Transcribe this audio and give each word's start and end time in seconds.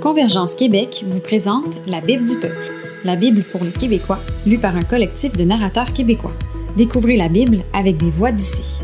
Convergence 0.00 0.54
Québec 0.54 1.04
vous 1.06 1.20
présente 1.20 1.76
La 1.86 2.00
Bible 2.00 2.24
du 2.24 2.36
peuple, 2.36 2.72
la 3.04 3.16
Bible 3.16 3.44
pour 3.52 3.64
les 3.64 3.72
Québécois, 3.72 4.20
lue 4.46 4.58
par 4.58 4.76
un 4.76 4.82
collectif 4.82 5.32
de 5.36 5.44
narrateurs 5.44 5.92
québécois. 5.92 6.34
Découvrez 6.76 7.16
la 7.16 7.28
Bible 7.28 7.58
avec 7.72 7.96
des 7.96 8.10
voix 8.10 8.32
d'ici. 8.32 8.80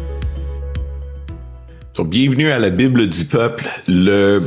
Bienvenue 1.98 2.51
à 2.51 2.59
la 2.59 2.71
Bible 2.71 3.09
du 3.09 3.25
peuple, 3.27 3.69
le 3.87 4.41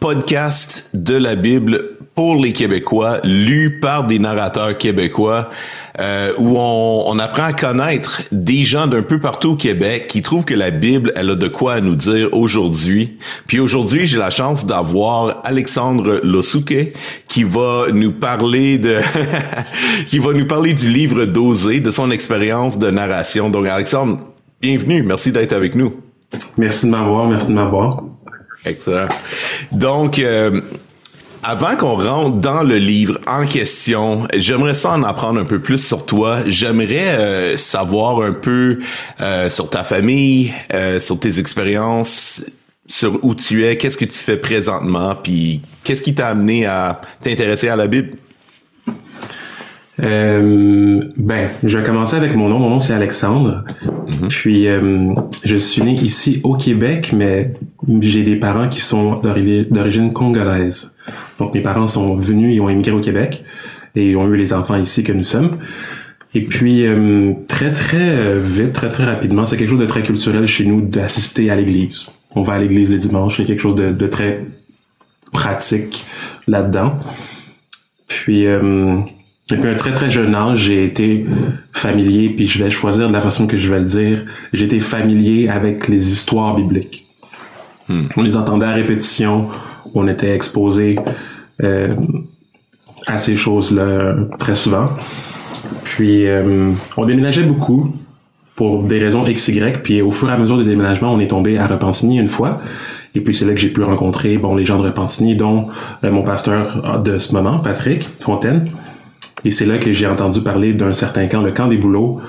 podcast 0.00 0.90
de 0.94 1.14
la 1.14 1.36
Bible 1.36 1.91
pour 2.14 2.36
les 2.36 2.52
Québécois, 2.52 3.20
lu 3.24 3.78
par 3.80 4.06
des 4.06 4.18
narrateurs 4.18 4.76
québécois, 4.76 5.48
euh, 5.98 6.32
où 6.36 6.56
on, 6.58 7.04
on, 7.06 7.18
apprend 7.18 7.44
à 7.44 7.52
connaître 7.54 8.22
des 8.32 8.64
gens 8.64 8.86
d'un 8.86 9.02
peu 9.02 9.18
partout 9.18 9.52
au 9.52 9.56
Québec 9.56 10.08
qui 10.08 10.20
trouvent 10.20 10.44
que 10.44 10.54
la 10.54 10.70
Bible, 10.70 11.12
elle 11.16 11.30
a 11.30 11.34
de 11.34 11.48
quoi 11.48 11.74
à 11.74 11.80
nous 11.80 11.94
dire 11.94 12.28
aujourd'hui. 12.32 13.16
Puis 13.46 13.60
aujourd'hui, 13.60 14.06
j'ai 14.06 14.18
la 14.18 14.30
chance 14.30 14.66
d'avoir 14.66 15.40
Alexandre 15.44 16.20
Losuke 16.22 16.92
qui 17.28 17.44
va 17.44 17.86
nous 17.92 18.12
parler 18.12 18.76
de, 18.76 18.98
qui 20.08 20.18
va 20.18 20.34
nous 20.34 20.46
parler 20.46 20.74
du 20.74 20.90
livre 20.90 21.24
d'Osée, 21.24 21.80
de 21.80 21.90
son 21.90 22.10
expérience 22.10 22.78
de 22.78 22.90
narration. 22.90 23.48
Donc 23.48 23.66
Alexandre, 23.66 24.18
bienvenue, 24.60 25.02
merci 25.02 25.32
d'être 25.32 25.54
avec 25.54 25.74
nous. 25.74 25.94
Merci 26.58 26.86
de 26.86 26.90
m'avoir, 26.90 27.26
merci 27.26 27.48
de 27.48 27.54
m'avoir. 27.54 28.02
Excellent. 28.64 29.06
Donc, 29.72 30.18
euh, 30.18 30.60
avant 31.42 31.76
qu'on 31.76 31.96
rentre 31.96 32.36
dans 32.38 32.62
le 32.62 32.76
livre 32.76 33.18
en 33.26 33.46
question, 33.46 34.26
j'aimerais 34.36 34.74
ça 34.74 34.92
en 34.92 35.02
apprendre 35.02 35.40
un 35.40 35.44
peu 35.44 35.58
plus 35.58 35.84
sur 35.84 36.06
toi. 36.06 36.38
J'aimerais 36.46 37.14
euh, 37.18 37.56
savoir 37.56 38.22
un 38.22 38.32
peu 38.32 38.78
euh, 39.20 39.50
sur 39.50 39.68
ta 39.68 39.82
famille, 39.82 40.52
euh, 40.72 41.00
sur 41.00 41.18
tes 41.18 41.38
expériences, 41.38 42.44
sur 42.86 43.18
où 43.24 43.34
tu 43.34 43.64
es, 43.64 43.76
qu'est-ce 43.76 43.96
que 43.96 44.04
tu 44.04 44.18
fais 44.18 44.36
présentement, 44.36 45.14
puis 45.20 45.62
qu'est-ce 45.82 46.02
qui 46.02 46.14
t'a 46.14 46.28
amené 46.28 46.66
à 46.66 47.00
t'intéresser 47.22 47.68
à 47.68 47.76
la 47.76 47.86
Bible? 47.88 48.16
Euh, 50.00 51.00
ben, 51.16 51.50
je 51.62 51.78
vais 51.78 51.84
commencer 51.84 52.16
avec 52.16 52.34
mon 52.34 52.48
nom. 52.48 52.58
Mon 52.58 52.70
nom 52.70 52.78
c'est 52.80 52.94
Alexandre. 52.94 53.64
Mm-hmm. 53.84 54.28
Puis 54.28 54.68
euh, 54.68 55.14
je 55.44 55.56
suis 55.56 55.82
né 55.82 55.92
ici 55.92 56.40
au 56.44 56.56
Québec, 56.56 57.12
mais 57.14 57.54
j'ai 58.00 58.22
des 58.22 58.36
parents 58.36 58.68
qui 58.68 58.80
sont 58.80 59.20
d'origine 59.20 60.12
congolaise. 60.12 60.91
Donc 61.38 61.54
mes 61.54 61.60
parents 61.60 61.86
sont 61.86 62.16
venus, 62.16 62.54
ils 62.54 62.60
ont 62.60 62.68
émigré 62.68 62.92
au 62.92 63.00
Québec 63.00 63.44
et 63.94 64.10
ils 64.10 64.16
ont 64.16 64.26
eu 64.28 64.36
les 64.36 64.52
enfants 64.52 64.78
ici 64.78 65.04
que 65.04 65.12
nous 65.12 65.24
sommes. 65.24 65.58
Et 66.34 66.42
puis 66.42 66.86
euh, 66.86 67.32
très 67.46 67.72
très 67.72 68.38
vite, 68.38 68.72
très 68.72 68.88
très 68.88 69.04
rapidement, 69.04 69.44
c'est 69.44 69.56
quelque 69.56 69.70
chose 69.70 69.80
de 69.80 69.86
très 69.86 70.02
culturel 70.02 70.46
chez 70.46 70.64
nous 70.64 70.80
d'assister 70.80 71.50
à 71.50 71.56
l'église. 71.56 72.06
On 72.34 72.42
va 72.42 72.54
à 72.54 72.58
l'église 72.58 72.90
les 72.90 72.98
dimanches, 72.98 73.36
c'est 73.36 73.44
quelque 73.44 73.60
chose 73.60 73.74
de, 73.74 73.92
de 73.92 74.06
très 74.06 74.46
pratique 75.32 76.06
là-dedans. 76.46 76.94
Puis 78.06 78.46
euh, 78.46 78.98
depuis 79.50 79.68
un 79.68 79.74
très 79.74 79.92
très 79.92 80.10
jeune 80.10 80.34
âge, 80.34 80.58
j'ai 80.58 80.84
été 80.84 81.26
familier, 81.72 82.30
puis 82.30 82.46
je 82.46 82.62
vais 82.62 82.70
choisir 82.70 83.08
de 83.08 83.12
la 83.12 83.20
façon 83.20 83.46
que 83.46 83.56
je 83.56 83.70
vais 83.70 83.80
le 83.80 83.86
dire, 83.86 84.24
j'ai 84.52 84.66
été 84.66 84.80
familier 84.80 85.48
avec 85.48 85.88
les 85.88 86.12
histoires 86.12 86.54
bibliques. 86.54 87.06
Hmm. 87.92 88.06
On 88.16 88.22
les 88.22 88.36
entendait 88.38 88.64
à 88.64 88.72
répétition, 88.72 89.48
on 89.94 90.08
était 90.08 90.34
exposé 90.34 90.96
euh, 91.62 91.92
à 93.06 93.18
ces 93.18 93.36
choses-là 93.36 94.14
très 94.38 94.54
souvent. 94.54 94.90
Puis 95.84 96.26
euh, 96.26 96.70
on 96.96 97.04
déménageait 97.04 97.42
beaucoup 97.42 97.94
pour 98.56 98.82
des 98.84 98.98
raisons 98.98 99.24
XY, 99.24 99.60
puis 99.82 100.00
au 100.00 100.10
fur 100.10 100.30
et 100.30 100.32
à 100.32 100.38
mesure 100.38 100.56
des 100.56 100.64
déménagements, 100.64 101.12
on 101.12 101.20
est 101.20 101.28
tombé 101.28 101.58
à 101.58 101.66
Repentigny 101.66 102.18
une 102.18 102.28
fois. 102.28 102.62
Et 103.14 103.20
puis 103.20 103.34
c'est 103.34 103.44
là 103.44 103.52
que 103.52 103.60
j'ai 103.60 103.68
pu 103.68 103.82
rencontrer 103.82 104.38
bon 104.38 104.54
les 104.54 104.64
gens 104.64 104.78
de 104.78 104.86
Repentigny, 104.86 105.36
dont 105.36 105.68
euh, 106.02 106.10
mon 106.10 106.22
pasteur 106.22 107.02
de 107.02 107.18
ce 107.18 107.34
moment, 107.34 107.58
Patrick 107.58 108.08
Fontaine. 108.20 108.70
Et 109.44 109.50
c'est 109.50 109.66
là 109.66 109.76
que 109.76 109.92
j'ai 109.92 110.06
entendu 110.06 110.40
parler 110.40 110.72
d'un 110.72 110.94
certain 110.94 111.26
camp, 111.26 111.42
le 111.42 111.52
camp 111.52 111.66
des 111.66 111.76
boulots. 111.76 112.22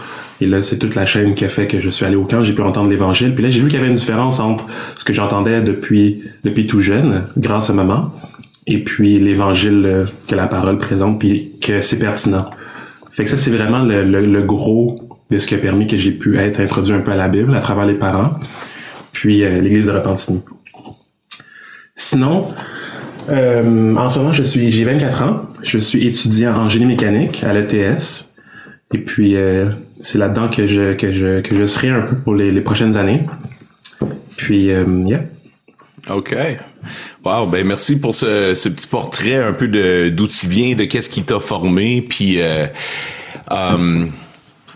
Et 0.43 0.45
là, 0.45 0.61
c'est 0.61 0.77
toute 0.77 0.95
la 0.95 1.05
chaîne 1.05 1.35
qui 1.35 1.45
a 1.45 1.49
fait 1.49 1.67
que 1.67 1.79
je 1.79 1.89
suis 1.89 2.05
allé 2.05 2.17
au 2.17 2.25
camp, 2.25 2.43
j'ai 2.43 2.51
pu 2.51 2.61
entendre 2.61 2.89
l'évangile. 2.89 3.33
Puis 3.33 3.41
là, 3.41 3.49
j'ai 3.49 3.61
vu 3.61 3.67
qu'il 3.67 3.75
y 3.75 3.77
avait 3.77 3.87
une 3.87 3.93
différence 3.93 4.41
entre 4.41 4.67
ce 4.97 5.05
que 5.05 5.13
j'entendais 5.13 5.61
depuis, 5.61 6.21
tout 6.67 6.81
jeune, 6.81 7.23
grâce 7.37 7.69
à 7.69 7.73
maman, 7.73 8.11
et 8.67 8.83
puis 8.83 9.19
l'évangile 9.19 9.83
euh, 9.85 10.05
que 10.27 10.35
la 10.35 10.47
parole 10.47 10.77
présente, 10.77 11.17
puis 11.17 11.53
que 11.61 11.79
c'est 11.79 11.97
pertinent. 11.97 12.43
Fait 13.11 13.23
que 13.23 13.29
ça, 13.29 13.37
c'est 13.37 13.51
vraiment 13.51 13.83
le, 13.83 14.41
gros 14.41 14.99
de 15.31 15.37
ce 15.37 15.47
qui 15.47 15.55
a 15.55 15.59
permis 15.59 15.87
que 15.87 15.95
j'ai 15.95 16.11
pu 16.11 16.37
être 16.37 16.59
introduit 16.59 16.93
un 16.93 16.99
peu 16.99 17.11
à 17.11 17.15
la 17.15 17.29
Bible 17.29 17.55
à 17.55 17.61
travers 17.61 17.85
les 17.85 17.93
parents, 17.93 18.31
puis 19.13 19.45
euh, 19.45 19.61
l'Église 19.61 19.85
de 19.85 19.91
Repentigny. 19.91 20.41
Sinon, 21.95 22.41
euh, 23.29 23.95
en 23.95 24.09
ce 24.09 24.19
moment, 24.19 24.33
je 24.33 24.43
suis, 24.43 24.71
j'ai 24.71 24.83
24 24.83 25.23
ans. 25.23 25.41
Je 25.63 25.77
suis 25.77 26.05
étudiant 26.05 26.53
en 26.53 26.67
génie 26.67 26.85
mécanique 26.85 27.45
à 27.45 27.53
l'ETS. 27.53 28.33
Et 28.93 28.97
puis, 28.97 29.37
c'est 30.03 30.17
là-dedans 30.17 30.49
que 30.49 30.67
je, 30.67 30.93
que, 30.93 31.13
je, 31.13 31.41
que 31.41 31.55
je 31.55 31.65
serai 31.65 31.89
un 31.89 32.01
peu 32.01 32.15
pour 32.15 32.35
les, 32.35 32.51
les 32.51 32.61
prochaines 32.61 32.97
années. 32.97 33.21
Puis, 34.35 34.69
euh, 34.69 34.85
yeah. 35.05 35.23
OK. 36.09 36.35
Wow, 37.23 37.47
ben 37.47 37.65
merci 37.65 37.97
pour 37.97 38.13
ce, 38.13 38.53
ce 38.55 38.67
petit 38.67 38.87
portrait 38.87 39.35
un 39.35 39.53
peu 39.53 39.69
de 39.69 40.09
d'où 40.09 40.27
tu 40.27 40.47
viens, 40.47 40.75
de 40.75 40.83
qu'est-ce 40.83 41.09
qui 41.09 41.23
t'a 41.23 41.39
formé, 41.39 42.01
puis 42.01 42.41
euh, 42.41 42.67
um, 43.49 44.11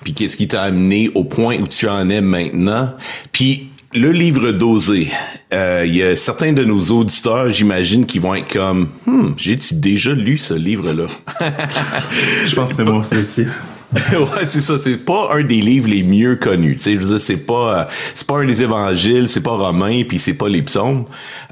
puis 0.05 0.13
qu'est-ce 0.13 0.37
qui 0.37 0.47
t'a 0.47 0.61
amené 0.61 1.11
au 1.15 1.25
point 1.25 1.57
où 1.57 1.67
tu 1.67 1.89
en 1.89 2.09
es 2.09 2.21
maintenant. 2.21 2.93
Puis 3.33 3.67
le 3.93 4.13
livre 4.13 4.53
d'Osée, 4.53 5.09
euh, 5.53 5.83
il 5.85 5.95
y 5.97 6.03
a 6.03 6.15
certains 6.15 6.53
de 6.53 6.63
nos 6.63 6.79
auditeurs, 6.79 7.51
j'imagine, 7.51 8.05
qui 8.05 8.19
vont 8.19 8.33
être 8.33 8.51
comme, 8.53 8.87
hmm, 9.05 9.31
j'ai-tu 9.35 9.75
déjà 9.75 10.13
lu 10.13 10.37
ce 10.37 10.53
livre-là? 10.53 11.07
je 12.47 12.55
pense 12.55 12.69
que 12.69 12.75
c'est 12.77 12.85
moi 12.85 12.99
aussi. 12.99 13.45
ouais, 14.11 14.45
c'est 14.47 14.61
ça. 14.61 14.77
C'est 14.77 15.05
pas 15.05 15.29
un 15.33 15.43
des 15.43 15.61
livres 15.61 15.87
les 15.87 16.03
mieux 16.03 16.35
connus. 16.35 16.75
Tu 16.75 16.81
sais, 16.81 16.95
je 16.95 16.99
veux 16.99 17.05
dire, 17.05 17.19
c'est 17.19 17.45
pas, 17.45 17.79
euh, 17.79 17.83
c'est 18.15 18.27
pas 18.27 18.39
un 18.39 18.45
des 18.45 18.61
évangiles, 18.61 19.29
c'est 19.29 19.41
pas 19.41 19.55
romain, 19.55 20.03
puis 20.03 20.19
c'est 20.19 20.33
pas 20.33 20.49
les 20.49 20.61
psaumes. 20.61 21.05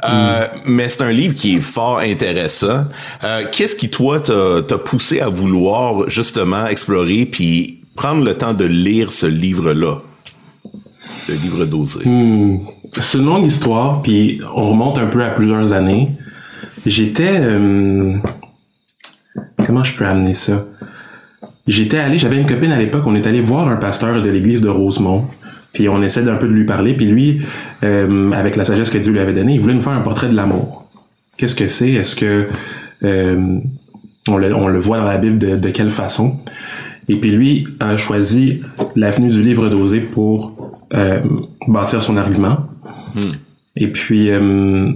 Euh, 0.03 0.41
mm. 0.41 0.47
Mais 0.65 0.89
c'est 0.89 1.03
un 1.03 1.11
livre 1.11 1.33
qui 1.33 1.55
est 1.55 1.61
fort 1.61 1.99
intéressant. 1.99 2.85
Euh, 3.23 3.45
qu'est-ce 3.51 3.75
qui 3.75 3.89
toi 3.89 4.19
t'a 4.19 4.77
poussé 4.77 5.21
à 5.21 5.29
vouloir 5.29 6.09
justement 6.09 6.67
explorer 6.67 7.25
puis 7.25 7.81
prendre 7.95 8.23
le 8.23 8.33
temps 8.35 8.53
de 8.53 8.65
lire 8.65 9.11
ce 9.11 9.25
livre-là? 9.25 9.97
le 11.27 11.35
livre 11.35 11.65
d'Osée? 11.65 12.07
Hmm. 12.07 12.67
C'est 12.91 13.17
une 13.17 13.25
longue 13.25 13.45
histoire, 13.45 14.01
puis 14.01 14.41
on 14.53 14.69
remonte 14.69 14.97
un 14.97 15.07
peu 15.07 15.23
à 15.23 15.29
plusieurs 15.29 15.71
années. 15.73 16.09
J'étais... 16.85 17.41
Comment 19.65 19.83
je 19.83 19.95
peux 19.95 20.05
amener 20.05 20.33
ça? 20.35 20.65
J'étais 21.67 21.97
allé, 21.97 22.17
j'avais 22.17 22.37
une 22.37 22.45
copine 22.45 22.71
à 22.71 22.77
l'époque, 22.77 23.03
on 23.05 23.15
est 23.15 23.25
allé 23.25 23.41
voir 23.41 23.67
un 23.67 23.77
pasteur 23.77 24.21
de 24.21 24.29
l'église 24.29 24.61
de 24.61 24.69
Rosemont, 24.69 25.25
puis 25.73 25.89
on 25.89 26.01
essaie 26.01 26.23
d'un 26.23 26.35
peu 26.35 26.47
de 26.47 26.53
lui 26.53 26.65
parler, 26.65 26.93
puis 26.93 27.05
lui, 27.05 27.41
euh, 27.83 28.31
avec 28.31 28.55
la 28.55 28.63
sagesse 28.63 28.89
que 28.89 28.97
Dieu 28.97 29.11
lui 29.11 29.19
avait 29.19 29.33
donnée, 29.33 29.55
il 29.55 29.59
voulait 29.59 29.73
nous 29.73 29.81
faire 29.81 29.93
un 29.93 30.01
portrait 30.01 30.29
de 30.29 30.35
l'amour. 30.35 30.85
Qu'est-ce 31.37 31.55
que 31.55 31.67
c'est? 31.67 31.91
Est-ce 31.91 32.15
que 32.15 32.47
euh, 33.03 33.59
on, 34.29 34.37
le, 34.37 34.53
on, 34.55 34.67
le, 34.67 34.79
voit 34.79 34.97
dans 34.99 35.05
la 35.05 35.17
Bible 35.17 35.37
de, 35.37 35.57
de 35.57 35.69
quelle 35.69 35.89
façon? 35.89 36.39
Et 37.07 37.17
puis 37.19 37.31
lui 37.31 37.67
a 37.79 37.97
choisi 37.97 38.61
l'avenue 38.95 39.29
du 39.29 39.41
livre 39.41 39.69
d'Osée 39.69 39.99
pour 39.99 40.55
euh, 40.93 41.19
bâtir 41.67 42.01
son 42.01 42.17
argument. 42.17 42.57
Hmm. 43.15 43.33
Et 43.75 43.87
puis, 43.87 44.29
euh, 44.31 44.91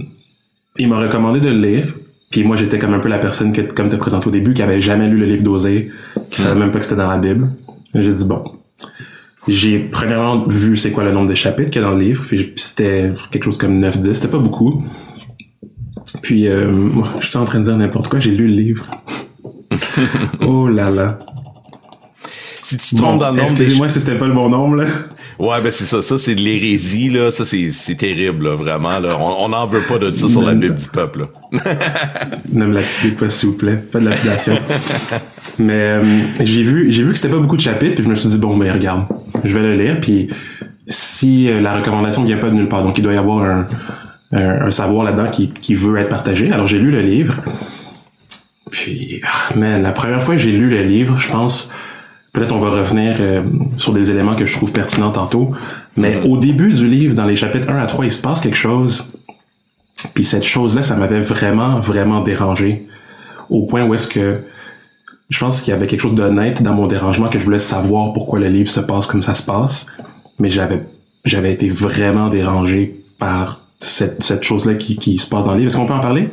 il 0.78 0.88
m'a 0.88 0.98
recommandé 0.98 1.40
de 1.40 1.48
le 1.48 1.60
lire. 1.60 1.94
Puis 2.30 2.44
moi, 2.44 2.54
j'étais 2.54 2.78
comme 2.78 2.94
un 2.94 3.00
peu 3.00 3.08
la 3.08 3.18
personne 3.18 3.52
que, 3.52 3.60
comme 3.60 3.90
tu 3.90 3.96
présenté 3.96 4.28
au 4.28 4.30
début, 4.30 4.54
qui 4.54 4.62
avait 4.62 4.80
jamais 4.80 5.08
lu 5.08 5.18
le 5.18 5.26
livre 5.26 5.42
d'Osée, 5.42 5.90
qui 6.30 6.40
savait 6.40 6.58
même 6.58 6.70
pas 6.70 6.78
que 6.78 6.84
c'était 6.84 6.96
dans 6.96 7.10
la 7.10 7.18
Bible. 7.18 7.50
J'ai 7.92 8.12
dit, 8.12 8.24
bon. 8.24 8.44
J'ai 9.48 9.80
premièrement 9.80 10.46
vu 10.46 10.76
c'est 10.76 10.92
quoi 10.92 11.02
le 11.02 11.10
nombre 11.10 11.28
de 11.28 11.34
chapitres 11.34 11.70
qu'il 11.70 11.82
y 11.82 11.84
a 11.84 11.88
dans 11.88 11.94
le 11.94 12.04
livre. 12.04 12.24
Puis 12.28 12.52
c'était 12.54 13.10
quelque 13.32 13.44
chose 13.44 13.58
comme 13.58 13.80
9-10. 13.80 14.12
C'était 14.12 14.28
pas 14.28 14.38
beaucoup. 14.38 14.84
Puis, 16.22 16.46
euh, 16.46 16.70
je 17.20 17.26
suis 17.26 17.36
en 17.36 17.44
train 17.44 17.58
de 17.58 17.64
dire 17.64 17.76
n'importe 17.76 18.08
quoi. 18.08 18.20
J'ai 18.20 18.30
lu 18.30 18.46
le 18.46 18.54
livre. 18.54 18.86
oh 20.46 20.68
là 20.68 20.88
là. 20.88 21.18
Si 22.54 22.76
tu 22.76 22.94
te 22.94 23.02
trompes 23.02 23.18
dans 23.18 23.30
le 23.32 23.38
nombre 23.38 23.50
Excusez-moi 23.50 23.88
si 23.88 23.98
c'était 23.98 24.16
pas 24.16 24.28
le 24.28 24.34
bon 24.34 24.48
nombre, 24.48 24.76
là. 24.76 24.84
Ouais, 25.38 25.60
ben 25.62 25.70
c'est 25.70 25.84
ça. 25.84 26.02
Ça, 26.02 26.18
c'est 26.18 26.34
de 26.34 26.40
l'hérésie, 26.40 27.10
là. 27.10 27.30
Ça, 27.30 27.44
c'est, 27.44 27.94
terrible, 27.94 28.48
là, 28.48 28.54
vraiment. 28.56 28.90
On 29.18 29.48
n'en 29.48 29.66
veut 29.66 29.82
pas 29.82 29.98
de 29.98 30.10
ça 30.10 30.28
sur 30.28 30.42
la 30.42 30.54
Bible 30.54 30.74
du 30.74 30.88
peuple. 30.88 31.28
ne 32.52 32.66
me 32.66 32.74
lapidez 32.74 33.14
pas, 33.16 33.28
s'il 33.28 33.50
vous 33.50 33.56
plaît. 33.56 33.76
Pas 33.76 34.00
de 34.00 34.06
lapidation. 34.06 34.54
Mais 35.58 35.72
euh, 35.72 36.02
j'ai 36.40 36.62
vu 36.62 36.92
j'ai 36.92 37.02
vu 37.02 37.10
que 37.10 37.16
c'était 37.16 37.28
pas 37.28 37.38
beaucoup 37.38 37.56
de 37.56 37.62
chapitres, 37.62 37.94
puis 37.94 38.04
je 38.04 38.08
me 38.08 38.14
suis 38.14 38.28
dit, 38.28 38.38
bon, 38.38 38.56
ben 38.56 38.70
regarde, 38.72 39.04
je 39.44 39.54
vais 39.54 39.62
le 39.62 39.74
lire, 39.74 39.98
puis 40.00 40.28
si 40.86 41.48
euh, 41.48 41.60
la 41.60 41.76
recommandation 41.78 42.24
vient 42.24 42.36
pas 42.36 42.50
de 42.50 42.54
nulle 42.54 42.68
part, 42.68 42.82
donc 42.82 42.98
il 42.98 43.02
doit 43.02 43.14
y 43.14 43.18
avoir 43.18 43.44
un, 43.44 43.66
un, 44.32 44.70
savoir 44.70 45.04
là-dedans 45.04 45.30
qui, 45.30 45.50
qui 45.50 45.74
veut 45.74 45.98
être 45.98 46.08
partagé. 46.08 46.50
Alors 46.50 46.66
j'ai 46.66 46.78
lu 46.78 46.90
le 46.90 47.02
livre. 47.02 47.36
Puis, 48.70 49.20
ah, 49.24 49.52
mais 49.56 49.80
la 49.80 49.92
première 49.92 50.22
fois 50.22 50.34
que 50.34 50.40
j'ai 50.40 50.52
lu 50.52 50.70
le 50.70 50.82
livre, 50.82 51.18
je 51.18 51.28
pense 51.28 51.70
Peut-être 52.32 52.52
on 52.52 52.60
va 52.60 52.70
revenir 52.70 53.16
euh, 53.20 53.42
sur 53.76 53.92
des 53.92 54.10
éléments 54.10 54.36
que 54.36 54.46
je 54.46 54.56
trouve 54.56 54.72
pertinents 54.72 55.10
tantôt. 55.10 55.50
Mais 55.96 56.20
au 56.22 56.36
début 56.36 56.72
du 56.72 56.88
livre, 56.88 57.14
dans 57.14 57.26
les 57.26 57.36
chapitres 57.36 57.68
1 57.68 57.76
à 57.76 57.86
3, 57.86 58.04
il 58.04 58.12
se 58.12 58.22
passe 58.22 58.40
quelque 58.40 58.56
chose 58.56 59.10
Puis 60.14 60.24
cette 60.24 60.44
chose-là, 60.44 60.82
ça 60.82 60.94
m'avait 60.94 61.20
vraiment, 61.20 61.80
vraiment 61.80 62.20
dérangé. 62.20 62.86
Au 63.48 63.66
point 63.66 63.84
où 63.84 63.94
est-ce 63.94 64.06
que 64.06 64.40
je 65.28 65.38
pense 65.38 65.62
qu'il 65.62 65.72
y 65.72 65.74
avait 65.74 65.86
quelque 65.86 66.00
chose 66.00 66.14
d'honnête 66.14 66.62
dans 66.62 66.74
mon 66.74 66.86
dérangement 66.86 67.28
que 67.28 67.38
je 67.38 67.44
voulais 67.44 67.60
savoir 67.60 68.12
pourquoi 68.12 68.38
le 68.38 68.48
livre 68.48 68.68
se 68.68 68.80
passe 68.80 69.06
comme 69.06 69.22
ça 69.22 69.34
se 69.34 69.42
passe. 69.42 69.86
Mais 70.38 70.50
j'avais, 70.50 70.82
j'avais 71.24 71.52
été 71.52 71.68
vraiment 71.68 72.28
dérangé 72.28 72.96
par 73.18 73.62
cette, 73.80 74.22
cette 74.22 74.42
chose-là 74.42 74.74
qui, 74.74 74.96
qui 74.96 75.18
se 75.18 75.28
passe 75.28 75.44
dans 75.44 75.52
le 75.52 75.58
livre. 75.58 75.68
Est-ce 75.68 75.76
qu'on 75.76 75.86
peut 75.86 75.94
en 75.94 76.00
parler? 76.00 76.28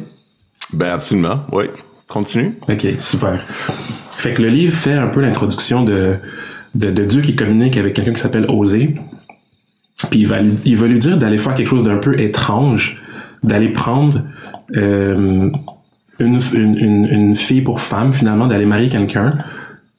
Ben, 0.73 0.91
absolument. 0.91 1.41
Oui. 1.51 1.65
Continue. 2.07 2.57
OK, 2.67 2.87
super. 2.99 3.43
Fait 4.17 4.33
que 4.33 4.41
le 4.41 4.49
livre 4.49 4.75
fait 4.75 4.93
un 4.93 5.09
peu 5.09 5.21
l'introduction 5.21 5.83
de, 5.83 6.15
de, 6.73 7.03
Dieu 7.05 7.21
qui 7.21 7.35
communique 7.35 7.77
avec 7.77 7.93
quelqu'un 7.93 8.13
qui 8.13 8.19
s'appelle 8.19 8.47
Osée. 8.49 8.95
Puis 10.09 10.21
il 10.21 10.27
va, 10.27 10.41
lui, 10.41 10.99
dire 10.99 11.17
d'aller 11.19 11.37
faire 11.37 11.53
quelque 11.53 11.67
chose 11.67 11.83
d'un 11.83 11.97
peu 11.97 12.19
étrange, 12.19 12.99
d'aller 13.43 13.69
prendre 13.69 14.23
euh, 14.75 15.51
une, 16.17 16.39
une, 16.55 17.05
une, 17.05 17.35
fille 17.35 17.61
pour 17.61 17.79
femme, 17.79 18.11
finalement, 18.11 18.47
d'aller 18.47 18.65
marier 18.65 18.89
quelqu'un. 18.89 19.29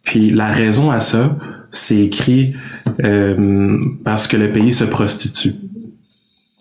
Puis 0.03 0.31
la 0.31 0.49
raison 0.49 0.91
à 0.91 0.99
ça, 0.99 1.37
c'est 1.71 1.99
écrit 1.99 2.57
euh, 3.05 3.79
parce 4.03 4.27
que 4.27 4.37
le 4.37 4.51
pays 4.51 4.73
se 4.73 4.85
prostitue. 4.85 5.55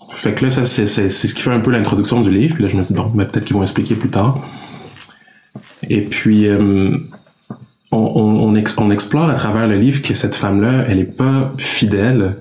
Fait 0.09 0.35
que 0.35 0.45
là, 0.45 0.51
ça, 0.51 0.63
c'est, 0.63 0.85
ce 0.87 1.33
qui 1.33 1.41
fait 1.41 1.51
un 1.51 1.59
peu 1.59 1.71
l'introduction 1.71 2.21
du 2.21 2.29
livre. 2.29 2.53
Puis 2.53 2.63
là, 2.63 2.69
je 2.69 2.77
me 2.77 2.83
dis, 2.83 2.93
bon, 2.93 3.11
ben, 3.15 3.25
peut-être 3.25 3.45
qu'ils 3.45 3.55
vont 3.55 3.63
expliquer 3.63 3.95
plus 3.95 4.09
tard. 4.09 4.47
Et 5.89 6.01
puis, 6.01 6.47
euh, 6.47 6.97
on, 7.91 7.97
on, 7.97 8.55
on, 8.77 8.91
explore 8.91 9.29
à 9.29 9.35
travers 9.35 9.67
le 9.67 9.77
livre 9.77 10.01
que 10.01 10.13
cette 10.13 10.35
femme-là, 10.35 10.85
elle 10.87 10.99
est 10.99 11.05
pas 11.05 11.53
fidèle, 11.57 12.35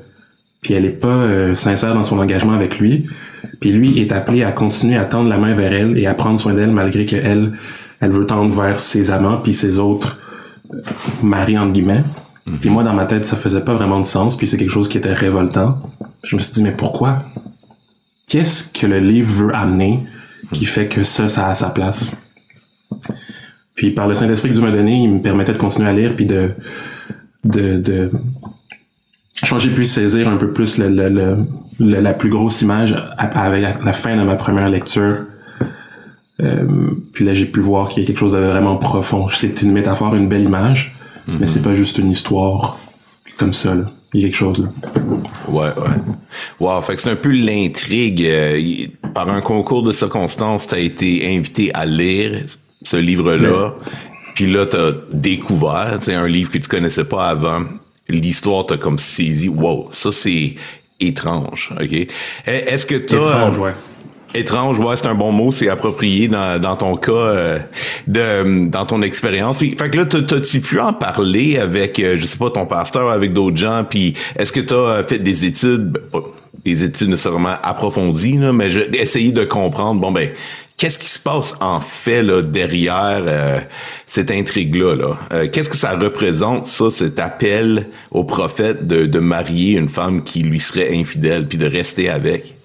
puis 0.60 0.74
elle 0.74 0.84
est 0.84 0.90
pas 0.90 1.08
euh, 1.08 1.54
sincère 1.54 1.94
dans 1.94 2.02
son 2.02 2.18
engagement 2.18 2.52
avec 2.52 2.78
lui. 2.78 3.06
Puis 3.60 3.70
lui 3.70 4.00
est 4.00 4.12
appelé 4.12 4.42
à 4.42 4.52
continuer 4.52 4.96
à 4.96 5.04
tendre 5.04 5.28
la 5.28 5.38
main 5.38 5.54
vers 5.54 5.72
elle 5.72 5.98
et 5.98 6.06
à 6.06 6.14
prendre 6.14 6.38
soin 6.38 6.54
d'elle 6.54 6.72
malgré 6.72 7.06
qu'elle, 7.06 7.52
elle 8.00 8.10
veut 8.10 8.26
tendre 8.26 8.52
vers 8.60 8.80
ses 8.80 9.10
amants 9.10 9.38
puis 9.38 9.54
ses 9.54 9.78
autres 9.78 10.18
euh, 10.74 10.80
maris 11.22 11.56
entre 11.56 11.72
guillemets. 11.72 12.02
Mhm. 12.46 12.58
Puis 12.58 12.70
moi 12.70 12.82
dans 12.82 12.92
ma 12.92 13.06
tête 13.06 13.26
ça 13.26 13.36
faisait 13.36 13.60
pas 13.60 13.74
vraiment 13.74 14.00
de 14.00 14.06
sens 14.06 14.36
puis 14.36 14.46
c'est 14.46 14.56
quelque 14.56 14.70
chose 14.70 14.88
qui 14.88 14.98
était 14.98 15.12
révoltant. 15.12 15.78
Je 16.24 16.36
me 16.36 16.40
suis 16.40 16.52
dit 16.52 16.62
mais 16.62 16.72
pourquoi? 16.72 17.24
Qu'est-ce 18.28 18.72
que 18.72 18.86
le 18.86 18.98
livre 18.98 19.32
veut 19.32 19.54
amener 19.54 20.00
qui 20.52 20.64
fait 20.64 20.88
que 20.88 21.04
ça 21.04 21.28
ça 21.28 21.48
a 21.48 21.54
sa 21.54 21.70
place? 21.70 22.20
Puis 23.76 23.92
par 23.92 24.08
le 24.08 24.14
Saint-Esprit 24.14 24.48
que 24.48 24.54
Dieu 24.54 24.62
m'a 24.62 24.72
donné, 24.72 25.02
il 25.02 25.12
me 25.12 25.22
permettait 25.22 25.52
de 25.52 25.58
continuer 25.58 25.88
à 25.88 25.92
lire 25.92 26.16
puis 26.16 26.26
de 26.26 26.50
de, 27.44 27.78
de 27.78 28.10
je 29.44 29.50
pense 29.50 29.62
que 29.62 29.68
j'ai 29.68 29.74
pu 29.74 29.84
saisir 29.84 30.28
un 30.28 30.38
peu 30.38 30.52
plus 30.52 30.78
le, 30.78 30.88
le, 30.88 31.08
le, 31.78 32.00
la 32.00 32.14
plus 32.14 32.30
grosse 32.30 32.62
image 32.62 32.96
avec 33.18 33.62
la 33.84 33.92
fin 33.92 34.16
de 34.16 34.22
ma 34.22 34.34
première 34.34 34.70
lecture. 34.70 35.18
Euh, 36.42 36.66
puis 37.12 37.24
là, 37.24 37.34
j'ai 37.34 37.46
pu 37.46 37.60
voir 37.60 37.88
qu'il 37.88 38.02
y 38.02 38.04
a 38.04 38.06
quelque 38.06 38.18
chose 38.18 38.32
de 38.32 38.38
vraiment 38.38 38.76
profond. 38.76 39.28
C'est 39.28 39.62
une 39.62 39.72
métaphore, 39.72 40.14
une 40.14 40.28
belle 40.28 40.42
image, 40.42 40.94
mais 41.28 41.46
c'est 41.46 41.60
mhm. 41.60 41.64
pas 41.66 41.74
juste 41.74 41.98
une 41.98 42.10
histoire 42.10 42.78
comme 43.36 43.52
ça. 43.52 43.74
Là. 43.74 43.84
Il 44.14 44.20
y 44.20 44.24
a 44.24 44.28
quelque 44.28 44.36
chose 44.36 44.62
là. 44.62 44.68
Ouais, 45.48 45.66
ouais. 45.66 45.96
Wow, 46.60 46.80
fait 46.80 46.94
que 46.94 47.02
c'est 47.02 47.10
un 47.10 47.16
peu 47.16 47.30
l'intrigue. 47.30 48.24
Euh, 48.24 48.86
par 49.14 49.28
un 49.28 49.40
concours 49.40 49.82
de 49.82 49.92
circonstances, 49.92 50.66
t'as 50.66 50.78
été 50.78 51.36
invité 51.36 51.70
à 51.74 51.84
lire 51.84 52.40
ce 52.86 52.96
livre-là. 52.96 53.74
Puis 54.34 54.46
là, 54.46 54.66
t'as 54.66 54.92
découvert, 55.12 55.98
c'est 56.00 56.14
un 56.14 56.28
livre 56.28 56.50
que 56.52 56.58
tu 56.58 56.68
connaissais 56.68 57.04
pas 57.04 57.26
avant 57.28 57.62
l'histoire 58.08 58.64
t'a 58.64 58.76
comme 58.76 58.98
saisi. 58.98 59.48
Wow, 59.48 59.88
ça 59.90 60.12
c'est 60.12 60.54
étrange, 61.00 61.72
ok? 61.80 61.92
E, 61.92 62.06
est-ce 62.46 62.86
que 62.86 62.94
t'as 62.94 63.16
étrange, 63.16 63.58
ouais. 63.58 63.72
Étrange, 64.34 64.78
ouais, 64.78 64.96
c'est 64.96 65.06
un 65.06 65.14
bon 65.14 65.32
mot, 65.32 65.50
c'est 65.50 65.68
approprié 65.68 66.28
dans, 66.28 66.60
dans 66.60 66.76
ton 66.76 66.96
cas, 66.96 67.12
euh, 67.12 67.58
de, 68.06 68.68
dans 68.68 68.84
ton 68.86 69.02
expérience. 69.02 69.58
Fait 69.58 69.74
que 69.74 69.96
là, 69.96 70.04
t'as-tu 70.04 70.60
pu 70.60 70.78
en 70.78 70.92
parler 70.92 71.58
avec, 71.58 71.98
euh, 71.98 72.16
je 72.16 72.26
sais 72.26 72.38
pas, 72.38 72.50
ton 72.50 72.66
pasteur, 72.66 73.10
avec 73.10 73.32
d'autres 73.32 73.56
gens, 73.56 73.84
puis 73.88 74.14
est-ce 74.38 74.52
que 74.52 74.60
t'as 74.60 74.74
euh, 74.76 75.02
fait 75.02 75.18
des 75.18 75.44
études, 75.44 75.98
ben, 76.12 76.20
des 76.64 76.84
études 76.84 77.08
nécessairement 77.08 77.54
approfondies, 77.62 78.36
là, 78.36 78.52
mais 78.52 78.68
essayer 78.94 79.32
de 79.32 79.44
comprendre, 79.44 80.00
bon 80.00 80.12
ben, 80.12 80.28
Qu'est-ce 80.76 80.98
qui 80.98 81.08
se 81.08 81.18
passe 81.18 81.56
en 81.60 81.80
fait 81.80 82.22
là, 82.22 82.42
derrière 82.42 83.22
euh, 83.26 83.58
cette 84.04 84.30
intrigue-là? 84.30 84.94
Là? 84.94 85.18
Euh, 85.32 85.48
Qu'est-ce 85.50 85.70
que 85.70 85.76
ça 85.76 85.96
représente, 85.96 86.66
ça, 86.66 86.90
cet 86.90 87.18
appel 87.18 87.86
au 88.10 88.24
prophète 88.24 88.86
de, 88.86 89.06
de 89.06 89.18
marier 89.18 89.78
une 89.78 89.88
femme 89.88 90.22
qui 90.22 90.42
lui 90.42 90.60
serait 90.60 90.94
infidèle, 90.94 91.46
puis 91.46 91.56
de 91.56 91.66
rester 91.66 92.10
avec? 92.10 92.56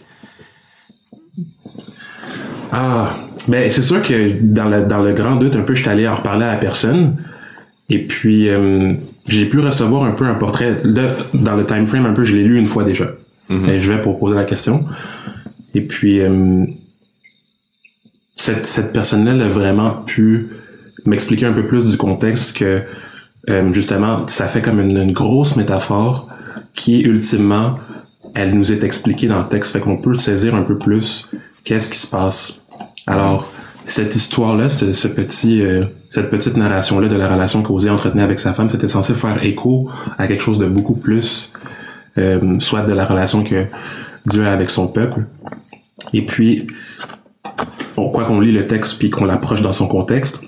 Ah, 2.73 3.15
ben 3.47 3.69
c'est 3.69 3.81
sûr 3.81 4.01
que 4.01 4.35
dans 4.41 4.65
le, 4.65 4.85
dans 4.85 5.01
le 5.01 5.13
grand 5.13 5.37
doute, 5.37 5.55
un 5.55 5.61
peu, 5.61 5.73
je 5.73 5.81
suis 5.81 5.89
allé 5.89 6.05
en 6.05 6.15
reparler 6.15 6.45
à 6.45 6.51
la 6.51 6.57
personne. 6.57 7.15
Et 7.89 7.99
puis, 7.99 8.49
euh, 8.49 8.93
j'ai 9.27 9.45
pu 9.45 9.59
recevoir 9.59 10.03
un 10.03 10.11
peu 10.11 10.25
un 10.25 10.35
portrait. 10.35 10.77
dans 11.33 11.55
le 11.55 11.65
time 11.65 11.87
frame, 11.87 12.05
un 12.05 12.13
peu, 12.13 12.25
je 12.25 12.35
l'ai 12.35 12.43
lu 12.43 12.59
une 12.59 12.65
fois 12.65 12.83
déjà. 12.83 13.07
Mm-hmm. 13.49 13.69
Et 13.69 13.81
je 13.81 13.91
vais 13.91 14.01
pour 14.01 14.19
poser 14.19 14.35
la 14.35 14.45
question. 14.45 14.85
Et 15.75 15.81
puis, 15.81 16.21
cette, 18.41 18.65
cette 18.65 18.91
personne-là 18.91 19.45
a 19.45 19.49
vraiment 19.49 19.91
pu 19.91 20.49
m'expliquer 21.05 21.45
un 21.45 21.53
peu 21.53 21.65
plus 21.65 21.85
du 21.85 21.97
contexte 21.97 22.57
que 22.57 22.81
euh, 23.49 23.73
justement 23.73 24.27
ça 24.27 24.47
fait 24.47 24.61
comme 24.61 24.79
une, 24.79 25.11
grosse 25.11 25.55
métaphore 25.55 26.27
qui 26.73 27.01
ultimement 27.01 27.77
elle 28.33 28.55
nous 28.55 28.71
est 28.71 28.83
expliquée 28.83 29.27
dans 29.27 29.39
le 29.39 29.47
texte 29.47 29.73
fait 29.73 29.79
qu'on 29.79 29.97
peut 29.97 30.15
saisir 30.15 30.55
un 30.55 30.63
peu 30.63 30.77
plus 30.77 31.29
qu'est-ce 31.63 31.89
qui 31.89 31.97
se 31.97 32.07
passe 32.07 32.65
alors 33.07 33.51
cette 33.85 34.15
histoire-là, 34.15 34.69
ce, 34.69 35.07
petit, 35.07 35.63
euh, 35.63 35.85
cette 36.07 36.29
petite 36.29 36.55
narration-là 36.55 37.09
de 37.09 37.15
la 37.15 37.27
relation 37.27 37.63
qu'Osée 37.63 37.89
entretenait 37.89 38.21
avec 38.21 38.37
sa 38.37 38.53
femme, 38.53 38.69
c'était 38.69 38.87
censé 38.87 39.15
faire 39.15 39.43
écho 39.43 39.89
à 40.19 40.27
quelque 40.27 40.43
chose 40.43 40.59
de 40.59 40.67
beaucoup 40.67 40.93
plus, 40.93 41.51
euh, 42.19 42.59
soit 42.59 42.81
de 42.81 42.93
la 42.93 43.05
relation 43.05 43.43
que 43.43 43.65
Dieu 44.27 44.45
a 44.45 44.51
avec 44.53 44.69
son 44.69 44.87
peuple. 44.87 45.25
Et 46.13 46.23
puis, 46.23 46.67
quoi 47.95 48.25
qu'on 48.25 48.39
lit 48.39 48.51
le 48.51 48.67
texte 48.67 48.99
puis 48.99 49.09
qu'on 49.09 49.25
l'approche 49.25 49.61
dans 49.61 49.71
son 49.71 49.87
contexte, 49.87 50.43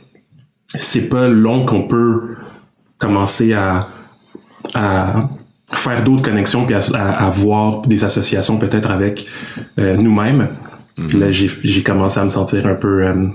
c'est 0.75 1.09
pas 1.09 1.27
long 1.27 1.65
qu'on 1.65 1.83
peut 1.83 2.35
commencer 2.97 3.53
à, 3.53 3.87
à 4.73 5.29
faire 5.67 6.03
d'autres 6.03 6.23
connexions 6.23 6.65
puis 6.65 6.75
à, 6.75 7.29
voir 7.29 7.81
des 7.81 8.03
associations 8.03 8.57
peut-être 8.57 8.91
avec 8.91 9.25
euh, 9.79 9.97
nous-mêmes. 9.97 10.49
Puis 10.95 11.17
là, 11.17 11.31
j'ai 11.31 11.83
commencé 11.83 12.19
à 12.19 12.23
me 12.23 12.29
sentir 12.29 12.67
un 12.67 12.75
peu 12.75 13.03
euh, 13.03 13.27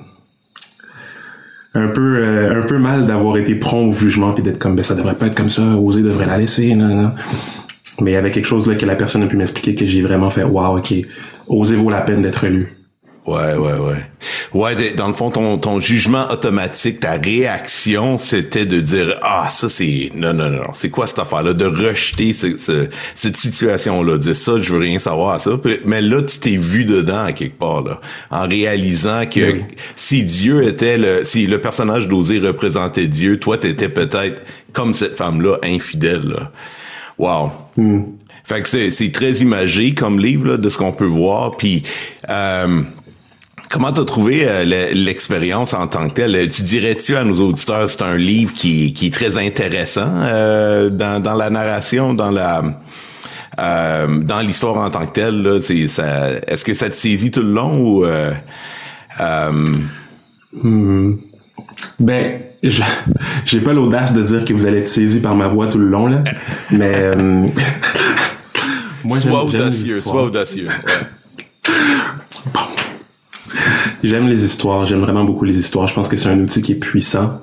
un 1.75 1.89
peu 1.89 2.19
euh, 2.19 2.63
un 2.63 2.67
peu 2.67 2.79
mal 2.79 3.07
d'avoir 3.07 3.37
été 3.37 3.55
prompt 3.57 3.89
au 3.89 3.93
jugement 3.93 4.33
puis 4.33 4.43
d'être 4.43 4.59
comme 4.59 4.77
ben 4.77 4.83
ça 4.83 4.95
devrait 4.95 5.15
pas 5.15 5.27
être 5.27 5.35
comme 5.35 5.51
ça, 5.51 5.63
oser 5.77 6.03
devrait 6.03 6.27
la 6.27 6.39
laisser, 6.39 6.75
non, 6.75 7.03
non. 7.03 7.13
Mais 8.01 8.13
il 8.13 8.15
y 8.15 8.17
avait 8.17 8.31
quelque 8.31 8.47
chose 8.47 8.69
là 8.69 8.77
que 8.77 8.87
la 8.87 8.95
personne 8.95 9.25
a 9.25 9.27
pu 9.27 9.37
m'expliquer 9.37 9.75
que 9.75 9.87
j'ai 9.87 10.03
vraiment 10.03 10.31
fait 10.31 10.45
wow, 10.45 10.79
ok, 10.79 10.95
oser 11.49 11.75
vaut 11.75 11.91
la 11.91 12.03
peine 12.03 12.23
d'être 12.23 12.47
lu. 12.47 12.78
Ouais, 13.29 13.55
ouais, 13.55 13.79
ouais. 13.79 14.07
Ouais, 14.55 14.93
dans 14.95 15.09
le 15.09 15.13
fond, 15.13 15.31
ton, 15.31 15.59
ton 15.59 15.81
jugement 15.81 16.31
automatique, 16.31 17.01
ta 17.01 17.13
réaction, 17.13 18.17
c'était 18.17 18.65
de 18.65 18.81
dire 18.81 19.19
Ah, 19.21 19.49
ça 19.51 19.69
c'est. 19.69 20.11
Non, 20.15 20.33
non, 20.33 20.49
non, 20.49 20.73
c'est 20.73 20.89
quoi 20.89 21.07
cette 21.07 21.19
affaire-là? 21.19 21.53
De 21.53 21.67
rejeter 21.67 22.33
cette 22.33 23.37
situation-là, 23.37 24.17
dire 24.17 24.35
ça, 24.35 24.59
je 24.59 24.73
veux 24.73 24.79
rien 24.79 24.99
savoir 24.99 25.35
à 25.35 25.39
ça. 25.39 25.51
Mais 25.85 26.01
là, 26.01 26.23
tu 26.23 26.39
t'es 26.39 26.57
vu 26.57 26.87
dedans 26.87 27.21
à 27.21 27.33
quelque 27.35 27.59
part, 27.59 27.83
là. 27.83 27.99
En 28.31 28.49
réalisant 28.49 29.27
que 29.27 29.59
si 29.95 30.25
Dieu 30.25 30.67
était 30.67 30.97
le. 30.97 31.25
si 31.25 31.47
le 31.47 31.61
personnage 31.61 32.09
d'Osée 32.09 32.39
représentait 32.39 33.09
Dieu, 33.09 33.39
toi, 33.39 33.59
t'étais 33.59 33.91
peut-être 33.91 34.41
comme 34.73 34.95
cette 34.95 35.17
femme-là, 35.17 35.59
infidèle. 35.63 36.29
Là. 36.29 36.51
Wow. 37.19 37.53
Hmm. 37.77 38.03
Fait 38.43 38.63
que 38.63 38.91
c'est 38.91 39.13
très 39.13 39.33
imagé 39.41 39.93
comme 39.93 40.19
livre 40.19 40.49
là, 40.49 40.57
de 40.57 40.69
ce 40.71 40.79
qu'on 40.79 40.93
peut 40.93 41.05
voir. 41.05 41.59
Puis 41.59 41.83
euh, 42.31 42.81
Comment 43.71 43.93
t'as 43.93 44.05
trouvé 44.05 44.49
euh, 44.49 44.65
l'expérience 44.95 45.75
en 45.75 45.87
tant 45.87 46.09
que 46.09 46.15
telle? 46.15 46.49
Tu 46.49 46.63
dirais-tu 46.63 47.17
à 47.17 47.25
nos 47.25 47.39
auditeurs 47.41 47.91
c'est 47.91 48.03
un 48.03 48.17
livre 48.17 48.53
qui, 48.53 48.95
qui 48.95 49.09
est 49.09 49.15
très 49.15 49.37
intéressant 49.37 50.09
euh, 50.09 50.89
dans, 50.89 51.23
dans 51.23 51.35
la 51.35 51.51
narration, 51.51 52.15
dans 52.15 52.31
la 52.31 52.63
euh, 53.61 54.07
dans 54.21 54.41
l'histoire 54.41 54.77
en 54.77 54.89
tant 54.89 55.05
que 55.07 55.13
telle? 55.13 55.59
c'est, 55.61 55.89
ça, 55.89 56.31
est-ce 56.47 56.65
que 56.65 56.73
ça 56.73 56.89
te 56.89 56.95
saisit 56.95 57.31
tout 57.31 57.43
le 57.43 57.53
long 57.53 57.79
ou 57.79 58.05
euh, 58.07 58.33
hmm. 60.55 61.17
Ben, 62.01 62.41
j'ai 63.45 63.61
pas 63.61 63.73
l'audace 63.75 64.15
de 64.15 64.23
dire 64.23 64.45
que 64.47 64.55
vous 64.55 64.67
allez 64.67 64.79
être 64.79 64.87
saisi 64.87 65.21
par 65.21 65.35
ma 65.35 65.49
voix 65.49 65.67
tout 65.67 65.79
le 65.79 65.89
long 65.89 66.07
là, 66.07 66.25
mais 66.71 67.11
moi, 69.05 69.19
soit 69.19 69.45
audacieux, 69.45 70.01
soit 70.01 70.23
audacieux. 70.23 70.69
J'aime 74.03 74.29
les 74.29 74.45
histoires, 74.45 74.87
j'aime 74.87 75.01
vraiment 75.01 75.25
beaucoup 75.25 75.45
les 75.45 75.59
histoires. 75.59 75.87
Je 75.87 75.95
pense 75.95 76.09
que 76.09 76.17
c'est 76.17 76.29
un 76.29 76.39
outil 76.39 76.63
qui 76.63 76.73
est 76.73 76.77
puissant. 76.77 77.41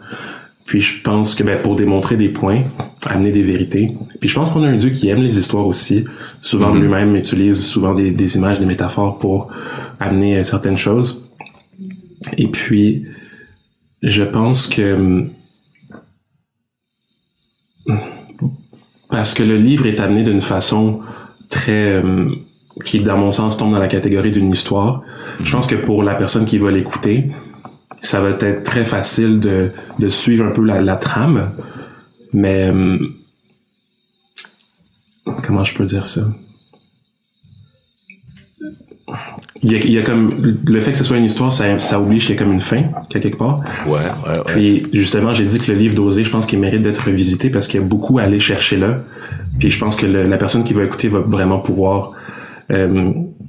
Puis 0.66 0.82
je 0.82 1.02
pense 1.02 1.36
que 1.36 1.44
ben, 1.44 1.62
pour 1.62 1.76
démontrer 1.76 2.18
des 2.18 2.30
points, 2.30 2.64
amener 3.06 3.32
des 3.32 3.44
vérités. 3.44 3.96
Puis 4.20 4.30
je 4.30 4.36
pense 4.36 4.50
qu'on 4.50 4.64
a 4.64 4.68
un 4.68 4.78
Dieu 4.78 4.90
qui 4.90 5.10
aime 5.10 5.22
les 5.22 5.38
histoires 5.38 5.68
aussi. 5.68 6.06
Souvent 6.42 6.74
mm-hmm. 6.74 6.80
lui-même 6.80 7.16
utilise 7.16 7.62
souvent 7.62 7.94
des, 7.94 8.12
des, 8.12 8.36
images, 8.36 8.60
des 8.60 8.66
métaphores 8.66 9.20
pour 9.20 9.52
amener 10.00 10.44
certaines 10.44 10.78
choses. 10.78 11.30
Et 12.38 12.48
puis, 12.48 13.06
je 14.02 14.24
pense 14.24 14.68
que 14.68 15.26
parce 19.10 19.34
que 19.34 19.44
le 19.44 19.58
livre 19.58 19.86
est 19.86 20.00
amené 20.00 20.24
d'une 20.24 20.42
façon 20.42 21.00
très 21.50 22.02
qui 22.84 23.00
dans 23.00 23.18
mon 23.18 23.32
sens 23.32 23.58
tombe 23.58 23.72
dans 23.72 23.80
la 23.80 23.88
catégorie 23.88 24.32
d'une 24.32 24.52
histoire. 24.52 25.02
Je 25.44 25.52
pense 25.52 25.68
que 25.68 25.76
pour 25.76 26.04
la 26.04 26.16
personne 26.16 26.46
qui 26.46 26.58
va 26.58 26.72
l'écouter, 26.72 27.30
ça 28.02 28.20
va 28.22 28.30
être 28.30 28.64
très 28.64 28.86
facile 28.86 29.40
de, 29.40 29.72
de 30.00 30.10
suivre 30.10 30.46
un 30.46 30.52
peu 30.52 30.64
la, 30.64 30.82
la 30.82 30.96
trame, 30.96 31.52
mais 32.34 32.72
comment 35.44 35.64
je 35.64 35.74
peux 35.74 35.86
dire 35.86 36.06
ça? 36.06 36.22
Il 39.64 39.72
y, 39.72 39.76
a, 39.76 39.80
il 39.80 39.92
y, 39.92 39.98
a, 39.98 40.04
comme 40.04 40.58
le 40.64 40.80
fait 40.80 40.92
que 40.92 40.98
ce 40.98 41.04
soit 41.04 41.18
une 41.18 41.26
histoire, 41.26 41.52
ça, 41.52 41.80
ça 41.80 42.00
oblige 42.00 42.26
qu'il 42.26 42.36
y 42.36 42.38
a 42.38 42.42
comme 42.42 42.52
une 42.52 42.60
fin 42.60 42.84
quelque 43.10 43.36
part. 43.36 43.62
Ouais, 43.88 43.94
ouais, 43.94 44.38
ouais. 44.38 44.44
Puis 44.48 44.88
justement, 44.94 45.34
j'ai 45.34 45.46
dit 45.46 45.58
que 45.60 45.72
le 45.72 45.78
livre 45.78 45.96
d'Osée, 45.96 46.24
je 46.24 46.30
pense 46.30 46.46
qu'il 46.46 46.60
mérite 46.60 46.84
d'être 46.84 47.06
revisité 47.06 47.50
parce 47.50 47.68
qu'il 47.68 47.82
y 47.82 47.84
a 47.84 47.88
beaucoup 47.88 48.20
à 48.20 48.24
aller 48.24 48.40
chercher 48.40 48.78
là. 48.78 48.98
Puis 49.58 49.72
je 49.72 49.80
pense 49.80 49.96
que 49.96 50.06
le, 50.06 50.28
la 50.28 50.38
personne 50.38 50.64
qui 50.64 50.74
va 50.74 50.84
écouter 50.84 51.08
va 51.08 51.20
vraiment 51.20 51.58
pouvoir 51.58 52.12
euh, 52.12 52.14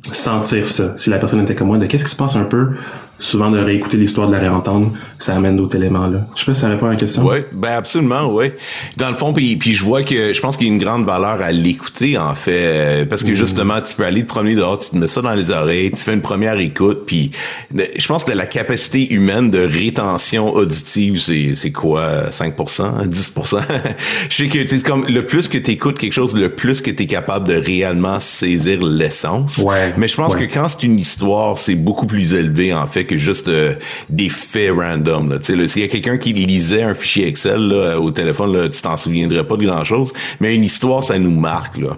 sentir 0.03 0.69
ça. 0.69 0.97
Si 0.97 1.11
la 1.11 1.19
personne 1.19 1.41
était 1.41 1.55
comme 1.55 1.69
moi, 1.69 1.79
de 1.79 1.87
qu'est-ce 1.87 2.05
qui 2.05 2.11
se 2.11 2.17
passe 2.17 2.37
un 2.37 2.45
peu, 2.45 2.73
souvent 3.19 3.51
de 3.51 3.59
réécouter 3.59 3.97
l'histoire, 3.97 4.29
de 4.29 4.35
la 4.35 4.41
réentendre, 4.41 4.93
ça 5.19 5.35
amène 5.35 5.57
d'autres 5.57 5.77
éléments 5.77 6.07
là. 6.07 6.27
Je 6.35 6.41
sais 6.41 6.47
pas 6.47 6.55
si 6.55 6.61
ça 6.61 6.69
répond 6.69 6.87
à 6.87 6.91
la 6.91 6.97
question. 6.97 7.27
Oui, 7.27 7.39
ben 7.53 7.73
absolument, 7.73 8.27
oui. 8.27 8.53
Dans 8.97 9.09
le 9.09 9.17
fond, 9.17 9.33
puis, 9.33 9.57
puis 9.57 9.75
je 9.75 9.83
vois 9.83 10.03
que 10.03 10.35
je 10.35 10.41
pense 10.41 10.57
qu'il 10.57 10.67
y 10.67 10.71
a 10.71 10.73
une 10.73 10.81
grande 10.81 11.05
valeur 11.05 11.41
à 11.41 11.53
l'écouter 11.53 12.19
en 12.19 12.35
fait, 12.35 12.53
euh, 12.53 13.07
parce 13.07 13.25
que 13.25 13.31
mm. 13.31 13.35
justement, 13.35 13.81
tu 13.81 13.95
peux 13.95 14.05
aller 14.05 14.23
te 14.23 14.29
promener 14.29 14.55
dehors, 14.55 14.79
tu 14.79 14.91
te 14.91 14.97
mets 14.97 15.07
ça 15.07 15.23
dans 15.23 15.35
les 15.35 15.51
oreilles, 15.51 15.91
tu 15.93 16.03
fais 16.03 16.13
une 16.13 16.21
première 16.21 16.59
écoute, 16.59 17.05
puis 17.07 17.31
je 17.75 18.07
pense 18.07 18.25
que 18.25 18.33
la 18.33 18.47
capacité 18.47 19.13
humaine 19.13 19.51
de 19.51 19.61
rétention 19.61 20.53
auditive, 20.55 21.19
c'est 21.19 21.55
c'est 21.55 21.73
quoi, 21.73 22.31
5%, 22.31 23.09
10%. 23.09 23.61
je 24.29 24.37
sais 24.37 24.49
que 24.49 24.67
c'est 24.67 24.83
comme 24.83 25.07
le 25.07 25.25
plus 25.25 25.49
que 25.49 25.59
tu 25.59 25.71
écoutes 25.71 25.99
quelque 25.99 26.13
chose, 26.13 26.37
le 26.37 26.51
plus 26.51 26.83
que 26.83 26.91
tu 26.91 27.05
es 27.05 27.07
capable 27.07 27.49
de 27.49 27.55
réellement 27.55 28.21
saisir 28.21 28.83
l'essence. 28.83 29.59
Ouais. 29.59 29.95
Mais 29.97 30.09
je 30.09 30.17
pense 30.17 30.37
que 30.37 30.45
quand 30.45 30.69
c'est 30.69 30.83
une 30.83 30.99
histoire, 30.99 31.57
c'est 31.57 31.75
beaucoup 31.75 32.07
plus 32.07 32.35
élevé 32.35 32.75
en 32.75 32.87
fait 32.87 33.06
que 33.07 33.17
juste 33.17 33.49
euh, 33.49 33.75
des 34.11 34.29
faits 34.29 34.73
random. 34.73 35.39
S'il 35.43 35.83
y 35.83 35.85
a 35.85 35.89
quelqu'un 35.89 36.19
qui 36.19 36.33
lisait 36.33 36.83
un 36.83 36.95
fichier 36.95 37.27
Excel 37.27 37.69
là, 37.69 38.01
au 38.01 38.11
téléphone, 38.11 38.57
là, 38.57 38.69
tu 38.69 38.81
t'en 38.83 38.97
souviendrais 38.97 39.47
pas 39.47 39.57
de 39.57 39.65
grand-chose. 39.65 40.13
Mais 40.41 40.55
une 40.55 40.65
histoire, 40.65 41.03
ça 41.03 41.19
nous 41.19 41.39
marque. 41.39 41.79
Là. 41.79 41.97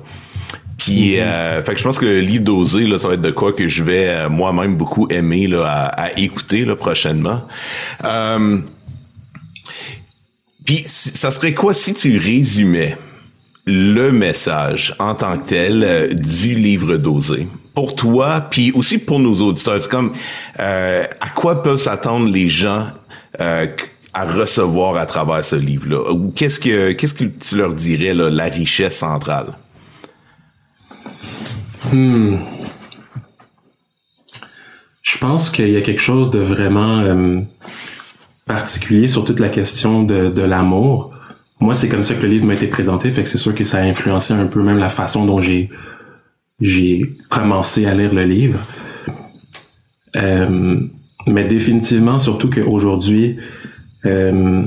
Puis, 0.77 1.17
mm-hmm. 1.17 1.21
euh, 1.21 1.62
fait 1.62 1.73
que 1.73 1.79
je 1.79 1.85
pense 1.85 1.99
que 1.99 2.07
le 2.07 2.21
livre 2.21 2.45
d'Osé, 2.45 2.85
là, 2.85 2.99
ça 2.99 3.09
va 3.09 3.15
être 3.15 3.23
de 3.23 3.31
quoi 3.31 3.53
que 3.53 3.67
je 3.67 3.83
vais 3.83 4.07
euh, 4.09 4.29
moi-même 4.29 4.77
beaucoup 4.77 5.09
aimer 5.11 5.47
là, 5.47 5.65
à, 5.67 5.87
à 6.05 6.19
écouter 6.19 6.65
là, 6.65 6.77
prochainement. 6.77 7.43
Euh, 8.05 8.59
puis, 10.65 10.83
ça 10.87 11.31
serait 11.31 11.55
quoi 11.55 11.75
si 11.75 11.95
tu 11.95 12.19
résumais 12.19 12.97
le 13.69 14.12
message 14.12 14.95
en 14.99 15.15
tant 15.15 15.38
que 15.38 15.49
tel 15.49 15.85
euh, 15.85 16.09
du 16.15 16.55
livre 16.55 16.97
d'Osé 16.97 17.47
pour 17.78 17.94
toi, 17.94 18.40
puis 18.40 18.73
aussi 18.73 18.99
pour 18.99 19.20
nos 19.20 19.35
auditeurs. 19.35 19.80
C'est 19.80 19.88
comme 19.88 20.12
euh, 20.58 21.04
à 21.20 21.28
quoi 21.28 21.62
peuvent 21.62 21.78
s'attendre 21.78 22.28
les 22.28 22.49
gens 22.49 22.88
euh, 23.40 23.68
à 24.12 24.25
recevoir 24.25 24.97
à 24.97 25.06
travers 25.06 25.44
ce 25.44 25.54
livre-là? 25.54 26.11
Ou 26.11 26.32
qu'est-ce 26.35 26.58
que 26.58 26.90
qu'est-ce 26.90 27.14
que 27.14 27.26
tu 27.26 27.56
leur 27.56 27.73
dirais 27.75 28.14
là, 28.14 28.30
la 28.30 28.47
richesse 28.47 28.99
centrale? 28.99 29.54
Hmm. 31.92 32.38
Je 35.02 35.18
pense 35.18 35.49
qu'il 35.49 35.70
y 35.70 35.76
a 35.76 35.80
quelque 35.80 36.02
chose 36.02 36.32
de 36.32 36.40
vraiment 36.40 36.99
euh, 36.99 37.38
particulier 38.44 39.06
sur 39.06 39.25
toute 39.25 39.38
la 39.38 39.50
question 39.50 40.02
de, 40.02 40.30
de 40.30 40.42
l'amour 40.42 41.14
moi, 41.61 41.75
c'est 41.75 41.88
comme 41.88 42.04
ça 42.04 42.14
que 42.14 42.23
le 42.23 42.28
livre 42.28 42.47
m'a 42.47 42.54
été 42.54 42.68
présenté, 42.68 43.11
fait 43.11 43.25
que 43.25 43.28
c'est 43.28 43.37
sûr 43.37 43.52
que 43.52 43.64
ça 43.64 43.78
a 43.78 43.80
influencé 43.80 44.32
un 44.32 44.47
peu 44.47 44.62
même 44.62 44.78
la 44.78 44.90
façon 44.90 45.26
dont 45.26 45.40
j'ai 45.40 45.70
j'ai 46.61 47.12
commencé 47.29 47.87
à 47.87 47.95
lire 47.95 48.12
le 48.15 48.25
livre. 48.25 48.59
Euh, 50.17 50.81
mais 51.27 51.45
définitivement, 51.45 52.19
surtout 52.19 52.49
qu'aujourd'hui, 52.50 53.37
euh, 54.07 54.62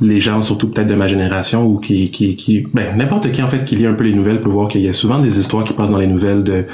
les 0.00 0.20
gens, 0.20 0.40
surtout 0.40 0.68
peut-être 0.68 0.86
de 0.86 0.94
ma 0.94 1.06
génération 1.06 1.66
ou 1.66 1.78
qui, 1.78 2.10
qui, 2.10 2.36
qui 2.36 2.66
ben 2.72 2.96
n'importe 2.96 3.32
qui 3.32 3.42
en 3.42 3.48
fait 3.48 3.64
qui 3.64 3.74
lit 3.74 3.86
un 3.86 3.94
peu 3.94 4.04
les 4.04 4.14
nouvelles 4.14 4.40
peut 4.40 4.48
voir 4.48 4.68
qu'il 4.68 4.80
y 4.80 4.88
a 4.88 4.92
souvent 4.92 5.18
des 5.18 5.40
histoires 5.40 5.64
qui 5.64 5.72
passent 5.72 5.90
dans 5.90 5.98
les 5.98 6.06
nouvelles 6.06 6.44
de 6.44 6.66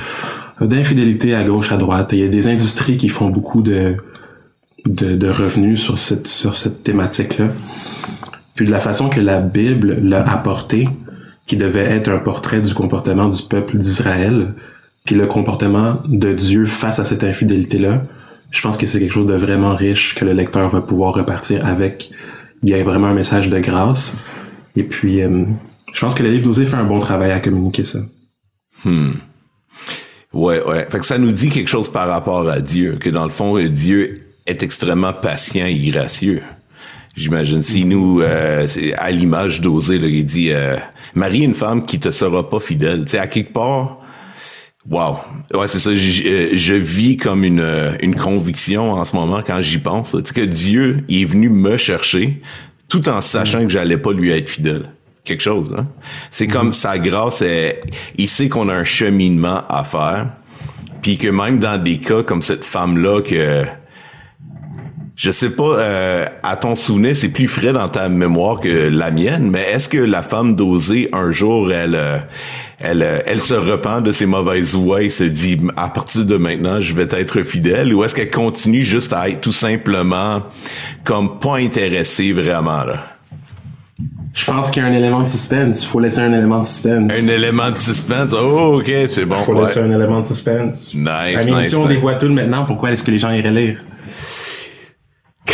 d'infidélité 0.60 1.34
à 1.34 1.42
gauche, 1.42 1.72
à 1.72 1.76
droite. 1.76 2.10
Il 2.12 2.18
y 2.18 2.22
a 2.22 2.28
des 2.28 2.48
industries 2.48 2.96
qui 2.96 3.08
font 3.08 3.30
beaucoup 3.30 3.62
de 3.62 3.96
de, 4.84 5.14
de 5.14 5.28
revenus 5.28 5.80
sur 5.80 5.96
cette 5.96 6.26
sur 6.26 6.54
cette 6.54 6.82
thématique 6.82 7.38
là 7.38 7.48
puis 8.54 8.66
de 8.66 8.70
la 8.70 8.78
façon 8.78 9.08
que 9.08 9.20
la 9.20 9.40
Bible 9.40 9.98
l'a 10.00 10.22
apporté, 10.28 10.88
qui 11.46 11.56
devait 11.56 11.84
être 11.84 12.08
un 12.08 12.18
portrait 12.18 12.60
du 12.60 12.74
comportement 12.74 13.28
du 13.28 13.42
peuple 13.42 13.76
d'Israël, 13.78 14.54
puis 15.04 15.14
le 15.14 15.26
comportement 15.26 16.00
de 16.06 16.32
Dieu 16.32 16.64
face 16.66 16.98
à 16.98 17.04
cette 17.04 17.24
infidélité-là, 17.24 18.02
je 18.50 18.62
pense 18.62 18.78
que 18.78 18.86
c'est 18.86 19.00
quelque 19.00 19.12
chose 19.12 19.26
de 19.26 19.34
vraiment 19.34 19.74
riche 19.74 20.14
que 20.14 20.24
le 20.24 20.32
lecteur 20.32 20.68
va 20.68 20.80
pouvoir 20.80 21.14
repartir 21.14 21.66
avec. 21.66 22.10
Il 22.62 22.70
y 22.70 22.74
a 22.74 22.82
vraiment 22.82 23.08
un 23.08 23.14
message 23.14 23.48
de 23.48 23.58
grâce. 23.58 24.16
Et 24.76 24.84
puis, 24.84 25.22
euh, 25.22 25.44
je 25.92 26.00
pense 26.00 26.14
que 26.14 26.22
le 26.22 26.30
livre 26.30 26.44
d'Osée 26.44 26.64
fait 26.64 26.76
un 26.76 26.84
bon 26.84 26.98
travail 26.98 27.32
à 27.32 27.40
communiquer 27.40 27.84
ça. 27.84 27.98
Hmm. 28.84 29.12
Ouais, 30.32 30.64
ouais. 30.64 30.86
Fait 30.88 30.98
que 30.98 31.04
ça 31.04 31.18
nous 31.18 31.32
dit 31.32 31.50
quelque 31.50 31.68
chose 31.68 31.90
par 31.90 32.08
rapport 32.08 32.48
à 32.48 32.60
Dieu, 32.60 32.96
que 32.98 33.10
dans 33.10 33.24
le 33.24 33.30
fond, 33.30 33.58
Dieu 33.58 34.22
est 34.46 34.62
extrêmement 34.62 35.12
patient 35.12 35.66
et 35.66 35.78
gracieux. 35.90 36.42
J'imagine. 37.16 37.62
Si 37.62 37.84
nous, 37.84 38.20
euh, 38.20 38.66
à 38.98 39.10
l'image 39.10 39.60
d'Osée, 39.60 39.96
il 39.96 40.24
dit 40.24 40.50
euh, 40.50 40.76
Marie, 41.14 41.42
une 41.42 41.54
femme 41.54 41.86
qui 41.86 42.00
te 42.00 42.10
sera 42.10 42.48
pas 42.48 42.58
fidèle. 42.58 43.04
Tu 43.04 43.12
sais, 43.12 43.18
à 43.18 43.28
quelque 43.28 43.52
part, 43.52 43.98
wow. 44.90 45.18
Ouais, 45.54 45.68
c'est 45.68 45.78
ça. 45.78 45.94
Je, 45.94 46.28
euh, 46.28 46.48
je, 46.54 46.74
vis 46.74 47.16
comme 47.16 47.44
une, 47.44 47.64
une 48.02 48.16
conviction 48.16 48.92
en 48.92 49.04
ce 49.04 49.14
moment 49.14 49.42
quand 49.46 49.60
j'y 49.60 49.78
pense. 49.78 50.10
Tu 50.10 50.18
sais, 50.24 50.34
que 50.34 50.40
Dieu 50.40 50.98
est 51.08 51.24
venu 51.24 51.48
me 51.48 51.76
chercher 51.76 52.40
tout 52.88 53.08
en 53.08 53.20
sachant 53.20 53.62
que 53.62 53.68
j'allais 53.68 53.98
pas 53.98 54.12
lui 54.12 54.30
être 54.30 54.48
fidèle. 54.48 54.90
Quelque 55.24 55.42
chose, 55.42 55.74
hein? 55.76 55.84
C'est 56.30 56.48
comme 56.48 56.72
sa 56.72 56.98
grâce, 56.98 57.40
est, 57.40 57.80
il 58.18 58.28
sait 58.28 58.48
qu'on 58.48 58.68
a 58.68 58.74
un 58.74 58.84
cheminement 58.84 59.62
à 59.68 59.84
faire. 59.84 60.32
Puis 61.00 61.16
que 61.16 61.28
même 61.28 61.58
dans 61.58 61.82
des 61.82 61.98
cas 61.98 62.22
comme 62.22 62.42
cette 62.42 62.64
femme-là 62.64 63.22
que 63.22 63.64
je 65.16 65.30
sais 65.30 65.50
pas, 65.50 65.78
euh, 65.78 66.26
à 66.42 66.56
ton 66.56 66.74
souvenir, 66.74 67.14
c'est 67.14 67.28
plus 67.28 67.46
frais 67.46 67.72
dans 67.72 67.88
ta 67.88 68.08
mémoire 68.08 68.58
que 68.58 68.68
la 68.68 69.10
mienne, 69.10 69.48
mais 69.50 69.62
est-ce 69.72 69.88
que 69.88 69.98
la 69.98 70.22
femme 70.22 70.56
d'Osée, 70.56 71.08
un 71.12 71.30
jour, 71.30 71.72
elle, 71.72 71.94
euh, 71.94 72.18
elle, 72.80 73.02
euh, 73.02 73.18
elle 73.24 73.40
se 73.40 73.54
repent 73.54 74.02
de 74.02 74.10
ses 74.10 74.26
mauvaises 74.26 74.74
voies 74.74 75.02
et 75.02 75.10
se 75.10 75.22
dit, 75.22 75.60
à 75.76 75.88
partir 75.88 76.24
de 76.24 76.36
maintenant, 76.36 76.80
je 76.80 76.94
vais 76.94 77.06
être 77.12 77.42
fidèle, 77.42 77.94
ou 77.94 78.02
est-ce 78.02 78.14
qu'elle 78.14 78.30
continue 78.30 78.82
juste 78.82 79.12
à 79.12 79.28
être 79.28 79.40
tout 79.40 79.52
simplement 79.52 80.42
comme 81.04 81.38
pas 81.38 81.58
intéressée 81.58 82.32
vraiment, 82.32 82.82
là? 82.82 83.06
Je 84.32 84.46
pense 84.46 84.72
qu'il 84.72 84.82
y 84.82 84.84
a 84.84 84.88
un 84.88 84.92
élément 84.92 85.22
de 85.22 85.28
suspense. 85.28 85.84
Il 85.84 85.86
faut 85.86 86.00
laisser 86.00 86.18
un 86.18 86.32
élément 86.32 86.58
de 86.58 86.64
suspense. 86.64 87.22
Un 87.22 87.28
élément 87.32 87.70
de 87.70 87.76
suspense? 87.76 88.32
Oh, 88.32 88.80
ok, 88.80 88.90
c'est 89.06 89.26
bon. 89.26 89.36
Il 89.38 89.44
faut 89.44 89.60
laisser 89.60 89.78
un 89.78 89.92
élément 89.92 90.20
de 90.20 90.26
suspense. 90.26 90.92
Nice, 90.92 91.46
nice. 91.46 91.68
Si 91.68 91.76
on 91.76 91.86
dévoile 91.86 92.18
tout 92.18 92.28
maintenant, 92.28 92.64
pourquoi 92.64 92.90
est-ce 92.90 93.04
que 93.04 93.12
les 93.12 93.20
gens 93.20 93.30
iraient 93.30 93.52
lire? 93.52 93.78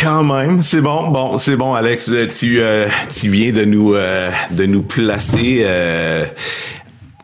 Quand 0.01 0.23
même, 0.23 0.63
c'est 0.63 0.81
bon. 0.81 1.09
Bon, 1.09 1.37
c'est 1.37 1.55
bon, 1.55 1.75
Alex. 1.75 2.09
Euh, 2.09 2.25
tu, 2.27 2.57
euh, 2.59 2.87
tu 3.07 3.29
viens 3.29 3.51
de 3.51 3.65
nous, 3.65 3.93
euh, 3.93 4.31
de 4.49 4.65
nous 4.65 4.81
placer 4.81 5.61
euh, 5.63 6.25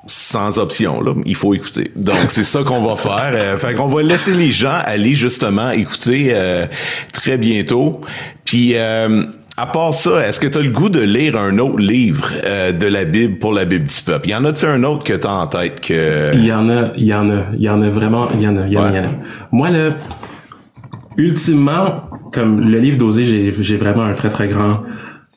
sans 0.05 0.59
option. 0.59 1.01
Là. 1.01 1.13
Il 1.25 1.35
faut 1.35 1.55
écouter. 1.55 1.89
Donc, 1.95 2.29
c'est 2.29 2.43
ça 2.43 2.61
qu'on 2.63 2.81
va 2.81 2.95
faire. 2.95 3.31
Euh, 3.33 3.57
fait 3.57 3.73
qu'on 3.73 3.87
va 3.87 4.03
laisser 4.03 4.35
les 4.35 4.51
gens 4.51 4.77
aller 4.85 5.15
justement 5.15 5.71
écouter 5.71 6.35
très 7.13 7.39
bientôt. 7.39 8.01
Puis, 8.45 8.75
à 8.77 9.65
part 9.73 9.95
ça, 9.95 10.27
est-ce 10.27 10.39
que 10.39 10.45
tu 10.45 10.59
as 10.59 10.61
le 10.61 10.69
goût 10.69 10.89
de 10.89 11.01
lire 11.01 11.35
un 11.35 11.57
autre 11.57 11.79
livre 11.79 12.31
de 12.71 12.85
la 12.85 13.05
Bible 13.05 13.39
pour 13.39 13.53
la 13.53 13.65
Bible 13.65 13.87
du 13.87 14.01
peuple? 14.05 14.29
Y 14.29 14.35
en 14.35 14.45
a-tu 14.45 14.65
un 14.65 14.83
autre 14.83 15.03
que 15.03 15.13
tu 15.13 15.25
as 15.25 15.33
en 15.33 15.47
tête 15.47 15.81
que... 15.81 16.31
Il 16.35 16.45
y 16.45 16.53
en 16.53 16.69
a, 16.69 16.91
il 16.95 17.07
y 17.07 17.13
en 17.15 17.27
a, 17.31 17.41
il 17.55 17.63
y 17.63 17.69
en 17.69 17.81
a 17.81 17.89
vraiment, 17.89 18.29
il 18.33 18.41
y 18.43 18.47
en 18.47 18.55
a, 18.55 18.67
il 18.67 18.73
y 18.73 18.77
en 18.77 18.83
a. 18.83 18.91
Y 18.91 18.99
en 18.99 19.03
a. 19.03 19.09
Moi, 19.51 19.71
là, 19.71 19.89
ultimement, 21.17 22.03
comme 22.31 22.61
le 22.61 22.79
livre 22.79 22.97
d'Osée, 22.97 23.53
j'ai 23.59 23.77
vraiment 23.77 24.03
un 24.03 24.13
très 24.13 24.29
très 24.29 24.47
grand 24.47 24.81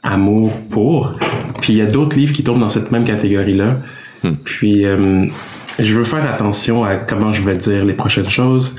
amour 0.02 0.52
pour. 0.70 1.12
Puis 1.60 1.74
il 1.74 1.78
y 1.78 1.82
a 1.82 1.86
d'autres 1.86 2.16
livres 2.16 2.32
qui 2.32 2.42
tombent 2.42 2.60
dans 2.60 2.68
cette 2.68 2.90
même 2.90 3.04
catégorie-là. 3.04 3.78
Hmm. 4.22 4.34
Puis 4.44 4.84
euh, 4.84 5.26
je 5.78 5.94
veux 5.94 6.04
faire 6.04 6.28
attention 6.30 6.84
à 6.84 6.96
comment 6.96 7.32
je 7.32 7.42
vais 7.42 7.56
dire 7.56 7.84
les 7.84 7.94
prochaines 7.94 8.28
choses. 8.28 8.76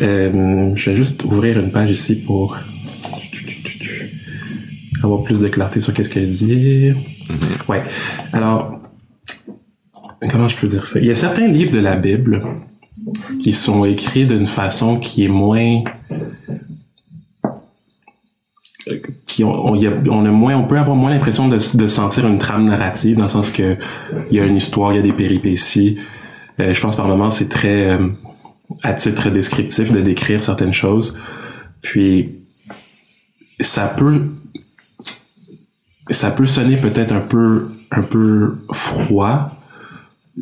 Euh, 0.00 0.70
je 0.74 0.90
vais 0.90 0.96
juste 0.96 1.24
ouvrir 1.24 1.58
une 1.58 1.70
page 1.70 1.90
ici 1.90 2.16
pour 2.16 2.56
avoir 5.02 5.22
plus 5.22 5.40
de 5.40 5.48
clarté 5.48 5.80
sur 5.80 5.94
qu'est-ce 5.94 6.10
que 6.10 6.20
je 6.20 6.26
dis. 6.26 6.90
Mm-hmm. 6.92 7.68
Ouais. 7.68 7.82
Alors, 8.32 8.80
comment 10.30 10.48
je 10.48 10.56
peux 10.56 10.66
dire 10.66 10.84
ça? 10.84 10.98
Il 11.00 11.06
y 11.06 11.10
a 11.10 11.14
certains 11.14 11.46
livres 11.46 11.72
de 11.72 11.78
la 11.78 11.96
Bible 11.96 12.44
qui 13.40 13.52
sont 13.52 13.84
écrits 13.84 14.26
d'une 14.26 14.46
façon 14.46 14.98
qui 14.98 15.24
est 15.24 15.28
moins 15.28 15.82
on, 19.44 20.24
a 20.24 20.30
moins, 20.30 20.56
on 20.56 20.64
peut 20.64 20.78
avoir 20.78 20.96
moins 20.96 21.10
l'impression 21.10 21.48
de, 21.48 21.56
de, 21.56 21.86
sentir 21.86 22.26
une 22.26 22.38
trame 22.38 22.64
narrative 22.64 23.16
dans 23.16 23.24
le 23.24 23.28
sens 23.28 23.50
que 23.50 23.76
il 24.30 24.36
y 24.36 24.40
a 24.40 24.44
une 24.44 24.56
histoire, 24.56 24.92
il 24.92 24.96
y 24.96 24.98
a 24.98 25.02
des 25.02 25.12
péripéties. 25.12 25.98
Euh, 26.60 26.72
je 26.72 26.80
pense 26.80 26.96
par 26.96 27.06
moments 27.06 27.30
c'est 27.30 27.48
très 27.48 27.90
euh, 27.90 28.08
à 28.82 28.94
titre 28.94 29.30
descriptif 29.30 29.92
de 29.92 30.00
décrire 30.00 30.42
certaines 30.42 30.72
choses. 30.72 31.18
Puis 31.82 32.34
ça 33.60 33.86
peut 33.86 34.26
ça 36.10 36.30
peut 36.30 36.46
sonner 36.46 36.76
peut-être 36.76 37.12
un 37.12 37.20
peu 37.20 37.68
un 37.90 38.02
peu 38.02 38.58
froid. 38.72 39.52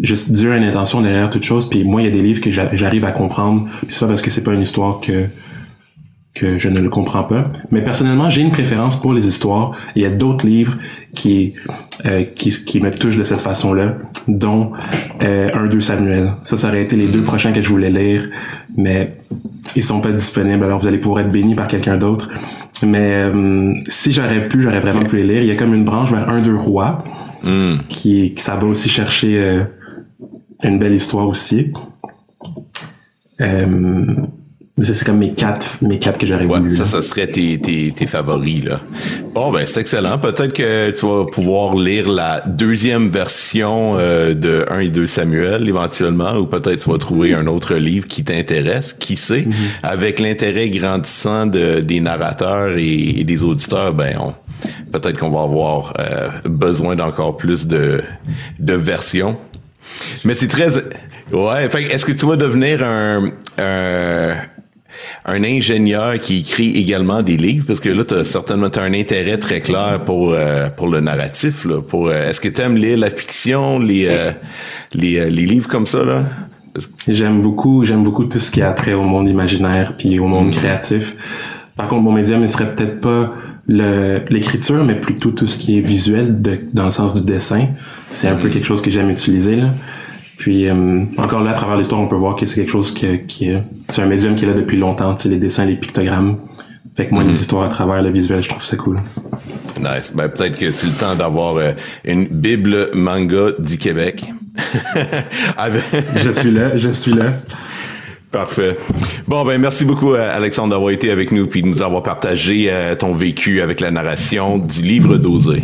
Juste 0.01 0.33
Dieu 0.33 0.53
a 0.53 0.57
une 0.57 0.65
intention 0.65 1.01
derrière 1.01 1.31
toute 1.31 1.45
chose. 1.45 1.69
Puis 1.71 1.85
moi, 1.85 2.03
il 2.03 2.07
y 2.07 2.09
a 2.09 2.11
des 2.11 2.23
livres 2.23 2.41
que 2.41 2.51
j'arrive 2.51 3.05
à 3.05 3.13
comprendre. 3.13 3.69
Puis 3.83 3.95
c'est 3.95 4.01
pas 4.01 4.09
parce 4.09 4.23
que 4.23 4.31
c'est 4.31 4.43
pas 4.43 4.53
une 4.53 4.61
histoire 4.61 5.01
que 5.01 5.27
que 6.35 6.59
je 6.59 6.69
ne 6.69 6.81
le 6.81 6.89
comprends 6.89 7.23
pas. 7.23 7.51
Mais 7.71 7.83
personnellement, 7.83 8.29
j'ai 8.29 8.43
une 8.43 8.51
préférence 8.51 8.99
pour 8.99 9.13
les 9.13 9.29
histoires. 9.29 9.73
Il 9.95 10.03
y 10.03 10.05
a 10.05 10.11
d'autres 10.11 10.45
livres 10.45 10.77
qui, 11.15 11.55
euh, 12.07 12.25
qui, 12.25 12.51
qui 12.51 12.81
me 12.81 12.91
touchent 12.91 13.17
de 13.17 13.23
cette 13.23 13.41
façon-là, 13.41 13.95
dont 14.27 14.73
euh, 15.23 15.49
1-2 15.51 15.81
Samuel. 15.81 16.33
Ça, 16.43 16.57
ça 16.57 16.69
aurait 16.69 16.83
été 16.83 16.97
les 16.97 17.09
deux 17.09 17.23
prochains 17.23 17.53
que 17.53 17.63
je 17.63 17.69
voulais 17.69 17.91
lire, 17.91 18.29
mais 18.77 19.17
ils 19.77 19.83
sont 19.83 20.01
pas 20.01 20.11
disponibles. 20.11 20.65
Alors 20.65 20.81
vous 20.81 20.89
allez 20.89 20.99
pouvoir 20.99 21.21
être 21.21 21.33
bénis 21.33 21.55
par 21.55 21.69
quelqu'un 21.69 21.97
d'autre. 21.97 22.29
Mais 22.85 23.13
euh, 23.13 23.75
si 23.87 24.13
j'aurais 24.13 24.43
pu, 24.43 24.61
j'aurais 24.61 24.81
vraiment 24.81 25.05
pu 25.05 25.17
les 25.17 25.23
lire. 25.25 25.43
Il 25.43 25.47
y 25.47 25.53
a 25.53 25.57
comme 25.57 25.75
une 25.75 25.85
branche 25.85 26.11
vers 26.11 26.29
1-2 26.29 26.55
Rois, 26.57 27.05
mm. 27.45 27.77
qui, 27.89 28.35
qui, 28.35 28.43
ça 28.43 28.57
va 28.57 28.67
aussi 28.67 28.89
chercher 28.89 29.39
euh, 29.39 29.63
une 30.65 30.79
belle 30.79 30.95
histoire 30.95 31.29
aussi. 31.29 31.73
Euh, 33.41 34.17
c'est 34.83 35.05
comme 35.05 35.19
mes 35.19 35.35
quatre, 35.35 35.79
mes 35.83 36.01
quatre 36.01 36.19
que 36.19 36.27
j'aurais 36.27 36.47
ouais, 36.47 36.71
Ça, 36.71 36.85
ça 36.85 37.01
serait 37.01 37.29
tes, 37.29 37.61
tes, 37.61 37.93
tes 37.93 38.07
favoris, 38.07 38.65
là. 38.65 38.81
Bon, 39.33 39.53
ben, 39.53 39.65
c'est 39.67 39.81
excellent. 39.81 40.19
Peut-être 40.19 40.53
que 40.53 40.91
tu 40.91 41.07
vas 41.07 41.27
pouvoir 41.27 41.77
lire 41.77 42.09
la 42.09 42.43
deuxième 42.45 43.09
version 43.09 43.97
euh, 43.97 44.35
de 44.35 44.67
1 44.69 44.81
et 44.81 44.89
2 44.89 45.07
Samuel, 45.07 45.69
éventuellement, 45.69 46.35
ou 46.35 46.47
peut-être 46.47 46.83
tu 46.83 46.91
vas 46.91 46.99
trouver 46.99 47.35
un 47.35 47.47
autre 47.47 47.77
livre 47.77 48.07
qui 48.09 48.25
t'intéresse, 48.25 48.95
qui 48.95 49.15
sait? 49.15 49.43
Mm-hmm. 49.43 49.55
Avec 49.85 50.19
l'intérêt 50.19 50.69
grandissant 50.71 51.47
de, 51.47 51.79
des 51.79 52.01
narrateurs 52.01 52.77
et, 52.77 53.23
des 53.23 53.45
auditeurs, 53.45 53.95
ben, 53.95 54.17
on, 54.19 54.35
peut-être 54.91 55.21
qu'on 55.21 55.31
va 55.31 55.43
avoir 55.43 55.95
euh, 56.01 56.31
besoin 56.47 56.97
d'encore 56.97 57.37
plus 57.37 57.69
de, 57.69 58.03
de 58.59 58.75
versions. 58.75 59.37
Mais 60.25 60.35
c'est 60.35 60.49
très... 60.49 60.69
Ouais, 61.33 61.67
est-ce 61.91 62.05
que 62.05 62.13
tu 62.13 62.27
vas 62.27 62.37
devenir 62.37 62.85
un, 62.85 63.31
un 63.59 64.35
un 65.27 65.43
ingénieur 65.43 66.21
qui 66.21 66.41
écrit 66.41 66.77
également 66.77 67.23
des 67.23 67.37
livres, 67.37 67.65
parce 67.67 67.81
que 67.81 67.89
là, 67.89 68.05
tu 68.05 68.15
as 68.15 68.25
certainement 68.25 68.67
as 68.67 68.81
un 68.81 68.93
intérêt 68.93 69.39
très 69.39 69.61
clair 69.61 70.01
pour 70.05 70.35
euh, 70.35 70.69
pour 70.69 70.89
le 70.89 71.01
narratif. 71.01 71.65
Là, 71.65 71.81
pour 71.81 72.09
euh, 72.09 72.29
est-ce 72.29 72.41
que 72.41 72.49
tu 72.49 72.61
aimes 72.61 72.77
lire 72.77 72.99
la 72.99 73.11
fiction, 73.11 73.79
les 73.79 74.07
euh, 74.09 74.33
les, 74.93 75.31
les, 75.31 75.47
livres 75.47 75.69
comme 75.69 75.87
ça 75.87 76.05
là? 76.05 76.25
J'aime 77.09 77.41
beaucoup, 77.41 77.85
j'aime 77.85 78.03
beaucoup 78.03 78.25
tout 78.25 78.39
ce 78.39 78.51
qui 78.51 78.61
a 78.61 78.73
trait 78.73 78.93
au 78.93 79.05
monde 79.05 79.29
imaginaire 79.29 79.95
puis 79.97 80.19
au 80.19 80.27
monde 80.27 80.49
mm. 80.49 80.53
créatif. 80.53 81.17
Par 81.77 81.89
contre, 81.89 82.03
mon 82.03 82.13
médium, 82.13 82.43
il 82.43 82.49
serait 82.49 82.71
peut-être 82.71 83.01
pas 83.01 83.33
l'écriture, 83.67 84.85
mais 84.85 84.95
plutôt 84.95 85.31
tout 85.31 85.47
ce 85.47 85.59
qui 85.59 85.79
est 85.79 85.81
visuel 85.81 86.41
de, 86.43 86.61
dans 86.73 86.85
le 86.85 86.91
sens 86.91 87.15
du 87.15 87.25
dessin. 87.25 87.69
C'est 88.13 88.29
un 88.29 88.37
peu 88.37 88.49
mm. 88.49 88.51
quelque 88.51 88.67
chose 88.67 88.83
que 88.83 88.91
j'aime 88.91 89.11
utiliser 89.11 89.57
là. 89.57 89.71
Puis 90.37 90.69
euh, 90.69 91.05
encore 91.17 91.43
là, 91.43 91.51
à 91.51 91.55
travers 91.55 91.77
l'histoire, 91.77 92.01
on 92.01 92.09
peut 92.09 92.17
voir 92.17 92.37
que 92.37 92.47
c'est 92.47 92.57
quelque 92.57 92.71
chose 92.71 92.93
qui, 92.93 93.21
qui 93.27 93.53
c'est 93.89 94.03
un 94.03 94.07
médium 94.07 94.35
qui 94.35 94.45
est 94.45 94.49
là 94.49 94.55
depuis 94.55 94.77
longtemps, 94.77 95.17
les 95.25 95.37
dessins, 95.37 95.65
les 95.65 95.77
pictogrammes. 95.77 96.39
Fait 96.97 97.07
que 97.07 97.15
moi, 97.15 97.23
les 97.23 97.31
mhm. 97.31 97.35
histoires 97.35 97.65
à 97.65 97.69
travers 97.69 98.03
le 98.03 98.11
visuel, 98.11 98.43
je 98.43 98.49
trouve 98.49 98.63
ça 98.63 98.77
cool. 98.77 99.01
Nice. 99.81 100.13
Ben, 100.15 100.29
peut-être 100.29 100.57
que 100.57 100.71
c'est 100.71 100.87
le 100.87 100.93
temps 100.93 101.15
d'avoir 101.15 101.57
euh, 101.57 101.73
une 102.05 102.27
Bible 102.27 102.91
manga 102.95 103.51
du 103.59 103.79
Québec. 103.79 104.25
je 106.17 106.31
suis 106.31 106.53
là, 106.53 106.77
je 106.77 106.89
suis 106.89 107.13
là. 107.13 107.33
Parfait. 108.31 108.77
Bon, 109.27 109.45
ben 109.45 109.61
merci 109.61 109.85
beaucoup, 109.85 110.15
euh, 110.15 110.29
Alexandre, 110.33 110.71
d'avoir 110.71 110.91
été 110.91 111.11
avec 111.11 111.33
nous 111.33 111.47
puis 111.47 111.63
de 111.63 111.69
nous 111.69 111.83
avoir 111.83 112.03
partagé 112.03 112.71
ton 112.99 113.13
vécu 113.13 113.61
avec 113.61 113.81
la 113.81 113.91
narration 113.91 114.59
du 114.59 114.83
livre 114.83 115.17
d'Osée. 115.17 115.63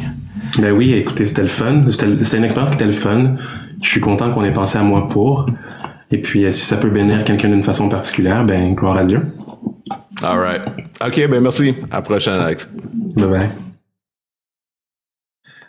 Ben 0.59 0.73
oui, 0.73 0.93
écoutez, 0.93 1.25
c'était 1.25 1.43
le 1.43 1.49
fun. 1.49 1.85
C'était 1.89 2.37
une 2.37 2.45
expérience 2.45 2.71
qui 2.71 2.77
était 2.77 2.87
le 2.87 2.93
fun. 2.93 3.37
Je 3.83 3.89
suis 3.89 4.01
content 4.01 4.31
qu'on 4.33 4.45
ait 4.45 4.53
pensé 4.53 4.79
à 4.79 4.83
moi 4.83 5.09
pour. 5.09 5.47
Et 6.11 6.21
puis, 6.21 6.45
euh, 6.45 6.53
si 6.53 6.65
ça 6.65 6.77
peut 6.77 6.91
bénir 6.91 7.25
quelqu'un 7.25 7.49
d'une 7.49 7.63
façon 7.63 7.89
particulière, 7.89 8.45
ben, 8.45 8.75
gloire 8.75 8.97
à 8.97 9.05
Dieu. 9.05 9.23
All 10.23 10.39
right. 10.39 10.63
OK, 11.07 11.29
ben 11.29 11.41
merci. 11.41 11.75
À 11.91 11.97
la 11.97 12.03
prochaine, 12.03 12.41
Alex. 12.41 12.73
Bye 13.17 13.27
bye. 13.27 13.51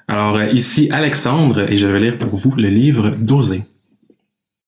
Alors, 0.07 0.35
euh, 0.35 0.47
ici 0.47 0.89
Alexandre, 0.91 1.71
et 1.71 1.77
je 1.77 1.87
vais 1.87 1.99
lire 1.99 2.17
pour 2.17 2.37
vous 2.37 2.51
le 2.55 2.67
livre 2.67 3.11
d'Oser. 3.11 3.63